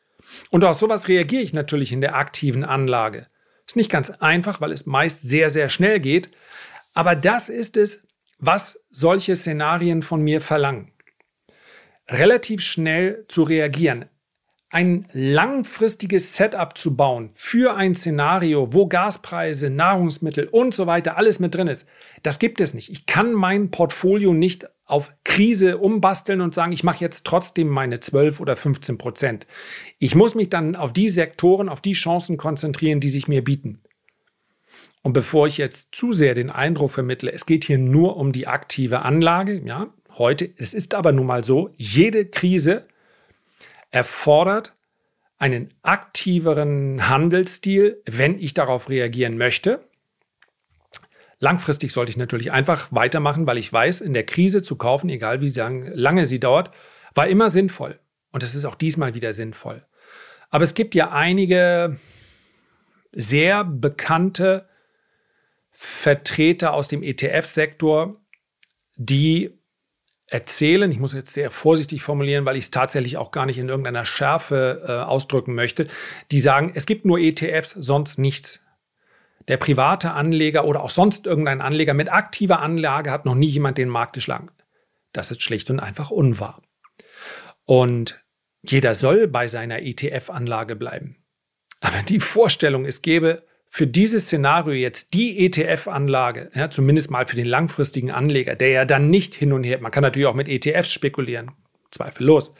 Und 0.49 0.63
auf 0.63 0.77
sowas 0.77 1.07
reagiere 1.07 1.43
ich 1.43 1.53
natürlich 1.53 1.91
in 1.91 2.01
der 2.01 2.15
aktiven 2.15 2.63
Anlage. 2.63 3.27
Ist 3.65 3.75
nicht 3.75 3.91
ganz 3.91 4.09
einfach, 4.09 4.61
weil 4.61 4.71
es 4.71 4.85
meist 4.85 5.21
sehr, 5.21 5.49
sehr 5.49 5.69
schnell 5.69 5.99
geht. 5.99 6.29
Aber 6.93 7.15
das 7.15 7.49
ist 7.49 7.77
es, 7.77 8.07
was 8.39 8.83
solche 8.89 9.35
Szenarien 9.35 10.01
von 10.01 10.21
mir 10.21 10.41
verlangen. 10.41 10.91
Relativ 12.07 12.61
schnell 12.61 13.25
zu 13.27 13.43
reagieren. 13.43 14.05
Ein 14.75 15.07
langfristiges 15.13 16.33
Setup 16.33 16.77
zu 16.77 16.97
bauen 16.97 17.29
für 17.33 17.77
ein 17.77 17.95
Szenario, 17.95 18.73
wo 18.73 18.87
Gaspreise, 18.87 19.69
Nahrungsmittel 19.69 20.49
und 20.49 20.73
so 20.73 20.85
weiter 20.85 21.15
alles 21.15 21.39
mit 21.39 21.55
drin 21.55 21.67
ist, 21.67 21.87
das 22.23 22.39
gibt 22.39 22.59
es 22.59 22.73
nicht. 22.73 22.89
Ich 22.89 23.05
kann 23.05 23.31
mein 23.31 23.71
Portfolio 23.71 24.33
nicht 24.33 24.67
auf 24.83 25.13
Krise 25.23 25.77
umbasteln 25.77 26.41
und 26.41 26.53
sagen, 26.53 26.73
ich 26.73 26.83
mache 26.83 26.99
jetzt 26.99 27.25
trotzdem 27.25 27.69
meine 27.69 28.01
12 28.01 28.41
oder 28.41 28.57
15 28.57 28.97
Prozent. 28.97 29.47
Ich 29.97 30.13
muss 30.13 30.35
mich 30.35 30.49
dann 30.49 30.75
auf 30.75 30.91
die 30.91 31.07
Sektoren, 31.07 31.69
auf 31.69 31.79
die 31.79 31.93
Chancen 31.93 32.35
konzentrieren, 32.35 32.99
die 32.99 33.07
sich 33.07 33.29
mir 33.29 33.45
bieten. 33.45 33.79
Und 35.03 35.13
bevor 35.13 35.47
ich 35.47 35.57
jetzt 35.57 35.95
zu 35.95 36.11
sehr 36.11 36.33
den 36.33 36.49
Eindruck 36.49 36.91
vermittle, 36.91 37.31
es 37.31 37.45
geht 37.45 37.63
hier 37.63 37.77
nur 37.77 38.17
um 38.17 38.33
die 38.33 38.47
aktive 38.47 39.03
Anlage, 39.03 39.61
ja, 39.65 39.87
heute, 40.17 40.49
es 40.57 40.73
ist 40.73 40.95
aber 40.95 41.13
nun 41.13 41.27
mal 41.27 41.45
so, 41.45 41.69
jede 41.77 42.25
Krise 42.25 42.87
erfordert 43.91 44.73
einen 45.37 45.73
aktiveren 45.81 47.09
Handelsstil, 47.09 48.01
wenn 48.05 48.39
ich 48.39 48.53
darauf 48.53 48.89
reagieren 48.89 49.37
möchte. 49.37 49.87
Langfristig 51.39 51.91
sollte 51.91 52.09
ich 52.09 52.17
natürlich 52.17 52.51
einfach 52.51 52.87
weitermachen, 52.91 53.45
weil 53.45 53.57
ich 53.57 53.71
weiß, 53.71 54.01
in 54.01 54.13
der 54.13 54.25
Krise 54.25 54.61
zu 54.61 54.77
kaufen, 54.77 55.09
egal 55.09 55.41
wie 55.41 55.49
lange 55.93 56.25
sie 56.25 56.39
dauert, 56.39 56.71
war 57.13 57.27
immer 57.27 57.49
sinnvoll. 57.49 57.99
Und 58.31 58.43
es 58.43 58.55
ist 58.55 58.65
auch 58.65 58.75
diesmal 58.75 59.13
wieder 59.13 59.33
sinnvoll. 59.33 59.85
Aber 60.49 60.63
es 60.63 60.73
gibt 60.73 60.95
ja 60.95 61.11
einige 61.11 61.97
sehr 63.11 63.63
bekannte 63.63 64.67
Vertreter 65.71 66.73
aus 66.73 66.87
dem 66.87 67.03
ETF-Sektor, 67.03 68.15
die 68.95 69.51
erzählen, 70.27 70.89
ich 70.91 70.99
muss 70.99 71.13
jetzt 71.13 71.33
sehr 71.33 71.51
vorsichtig 71.51 72.01
formulieren, 72.01 72.45
weil 72.45 72.57
ich 72.57 72.65
es 72.65 72.71
tatsächlich 72.71 73.17
auch 73.17 73.31
gar 73.31 73.45
nicht 73.45 73.57
in 73.57 73.69
irgendeiner 73.69 74.05
Schärfe 74.05 74.83
äh, 74.87 74.91
ausdrücken 74.91 75.53
möchte, 75.53 75.87
die 76.31 76.39
sagen, 76.39 76.71
es 76.73 76.85
gibt 76.85 77.05
nur 77.05 77.19
ETFs, 77.19 77.71
sonst 77.71 78.17
nichts. 78.17 78.65
Der 79.47 79.57
private 79.57 80.11
Anleger 80.11 80.65
oder 80.65 80.83
auch 80.83 80.89
sonst 80.89 81.27
irgendein 81.27 81.61
Anleger 81.61 81.93
mit 81.93 82.11
aktiver 82.11 82.59
Anlage 82.61 83.11
hat 83.11 83.25
noch 83.25 83.35
nie 83.35 83.47
jemand 83.47 83.77
den 83.77 83.89
Markt 83.89 84.13
geschlagen. 84.13 84.49
Das 85.13 85.29
ist 85.29 85.43
schlicht 85.43 85.69
und 85.69 85.79
einfach 85.79 86.09
unwahr. 86.09 86.61
Und 87.65 88.23
jeder 88.63 88.95
soll 88.95 89.27
bei 89.27 89.47
seiner 89.47 89.83
ETF-Anlage 89.83 90.75
bleiben. 90.75 91.17
Aber 91.81 92.01
die 92.01 92.19
Vorstellung, 92.19 92.85
es 92.85 93.03
gäbe 93.03 93.44
für 93.75 93.87
dieses 93.87 94.27
Szenario 94.27 94.71
jetzt 94.71 95.13
die 95.13 95.45
ETF-Anlage, 95.45 96.49
ja, 96.55 96.69
zumindest 96.69 97.11
mal 97.11 97.27
für 97.27 97.35
den 97.35 97.45
langfristigen 97.45 98.09
Anleger, 98.09 98.55
der 98.55 98.69
ja 98.69 98.85
dann 98.85 99.09
nicht 99.09 99.35
hin 99.35 99.51
und 99.51 99.65
her, 99.65 99.79
man 99.81 99.91
kann 99.91 100.01
natürlich 100.01 100.27
auch 100.27 100.33
mit 100.33 100.47
ETFs 100.47 100.89
spekulieren, 100.89 101.51
zweifellos. 101.91 102.53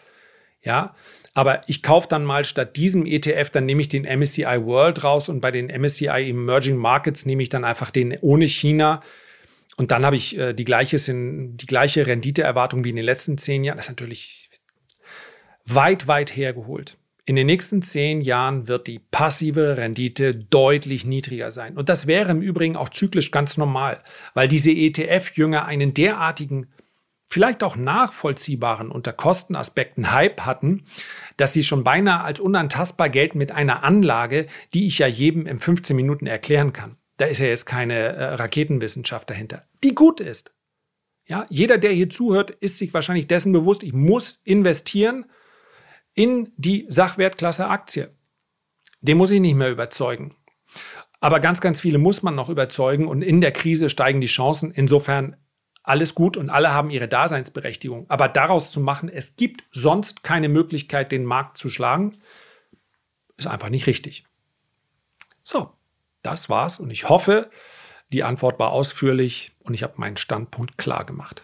Ja, 0.62 0.94
aber 1.34 1.62
ich 1.70 1.82
kaufe 1.82 2.10
dann 2.10 2.26
mal 2.26 2.44
statt 2.44 2.76
diesem 2.76 3.06
ETF, 3.06 3.50
dann 3.50 3.66
nehme 3.66 3.80
ich 3.80 3.88
den 3.88 4.04
MSCI 4.04 4.66
World 4.66 5.06
raus 5.06 5.30
und 5.30 5.40
bei 5.40 5.52
den 5.52 5.68
MSCI 5.68 6.30
Emerging 6.30 6.76
Markets 6.76 7.26
nehme 7.26 7.44
ich 7.44 7.48
dann 7.48 7.64
einfach 7.64 7.92
den 7.92 8.18
ohne 8.20 8.50
China. 8.50 9.02
Und 9.78 9.92
dann 9.92 10.06
habe 10.06 10.18
ich 10.18 10.38
äh, 10.38 10.52
die, 10.52 10.66
gleiche, 10.66 10.98
die 10.98 11.66
gleiche 11.66 12.08
Renditeerwartung 12.08 12.84
wie 12.84 12.90
in 12.90 12.98
den 12.98 13.06
letzten 13.06 13.38
zehn 13.38 13.64
Jahren. 13.64 13.78
Das 13.78 13.86
ist 13.86 13.92
natürlich 13.92 14.50
weit, 15.66 16.10
weit 16.10 16.36
hergeholt. 16.36 16.98
In 17.28 17.36
den 17.36 17.48
nächsten 17.48 17.82
zehn 17.82 18.22
Jahren 18.22 18.68
wird 18.68 18.86
die 18.86 19.00
passive 19.00 19.78
Rendite 19.78 20.36
deutlich 20.36 21.06
niedriger 21.06 21.52
sein. 21.52 21.76
Und 21.76 21.90
das 21.90 22.06
wäre 22.06 22.32
im 22.32 22.42
Übrigen 22.42 22.76
auch 22.76 22.90
zyklisch 22.90 23.32
ganz 23.32 23.58
normal, 23.58 24.04
weil 24.36 24.48
diese 24.48 24.70
ETF-Jünger 24.70 25.66
einen 25.66 25.96
derartigen, 25.96 26.68
vielleicht 27.28 27.64
auch 27.64 27.76
nachvollziehbaren 27.76 28.92
unter 28.92 29.12
Kostenaspekten 29.12 30.12
Hype 30.12 30.42
hatten, 30.42 30.84
dass 31.38 31.54
sie 31.54 31.64
schon 31.64 31.84
beinahe 31.84 32.24
als 32.24 32.40
unantastbar 32.40 33.10
gelten 33.10 33.40
mit 33.40 33.52
einer 33.52 33.84
Anlage, 33.84 34.46
die 34.76 34.86
ich 34.86 35.00
ja 35.00 35.08
jedem 35.08 35.48
in 35.48 35.58
15 35.58 35.96
Minuten 35.96 36.28
erklären 36.28 36.74
kann. 36.74 36.98
Da 37.18 37.26
ist 37.26 37.40
ja 37.40 37.48
jetzt 37.48 37.66
keine 37.66 37.96
äh, 37.96 38.24
Raketenwissenschaft 38.36 39.32
dahinter, 39.32 39.66
die 39.84 39.96
gut 39.96 40.20
ist. 40.20 40.54
Ja, 41.28 41.48
jeder, 41.50 41.80
der 41.80 41.92
hier 41.92 42.12
zuhört, 42.12 42.52
ist 42.52 42.78
sich 42.78 42.94
wahrscheinlich 42.94 43.26
dessen 43.26 43.52
bewusst, 43.52 43.82
ich 43.82 43.94
muss 43.94 44.42
investieren, 44.44 45.26
in 46.16 46.52
die 46.58 46.86
Sachwertklasse 46.90 47.68
Aktie. 47.68 48.10
Den 49.02 49.18
muss 49.18 49.32
ich 49.32 49.40
nicht 49.40 49.56
mehr 49.56 49.72
überzeugen. 49.72 50.36
Aber 51.20 51.40
ganz, 51.40 51.62
ganz 51.62 51.82
viele 51.82 51.98
muss 51.98 52.24
man 52.24 52.36
noch 52.36 52.50
überzeugen 52.50 53.08
und 53.08 53.22
in 53.22 53.42
der 53.42 53.52
Krise 53.52 53.90
steigen 53.90 54.22
die 54.22 54.28
Chancen. 54.28 54.72
Insofern 54.72 55.36
alles 55.84 56.16
gut 56.16 56.38
und 56.38 56.50
alle 56.50 56.72
haben 56.72 56.90
ihre 56.90 57.08
Daseinsberechtigung. 57.08 58.06
Aber 58.10 58.28
daraus 58.28 58.72
zu 58.72 58.80
machen, 58.80 59.10
es 59.10 59.36
gibt 59.36 59.64
sonst 59.72 60.24
keine 60.24 60.50
Möglichkeit, 60.50 61.12
den 61.12 61.26
Markt 61.26 61.58
zu 61.58 61.70
schlagen, 61.70 62.18
ist 63.38 63.48
einfach 63.48 63.70
nicht 63.70 63.88
richtig. 63.88 64.26
So, 65.42 65.72
das 66.24 66.50
war's 66.50 66.80
und 66.80 66.92
ich 66.92 67.10
hoffe, 67.10 67.50
die 68.12 68.24
Antwort 68.24 68.60
war 68.60 68.72
ausführlich 68.72 69.52
und 69.60 69.74
ich 69.74 69.84
habe 69.84 69.94
meinen 69.98 70.18
Standpunkt 70.18 70.78
klar 70.78 71.06
gemacht. 71.06 71.44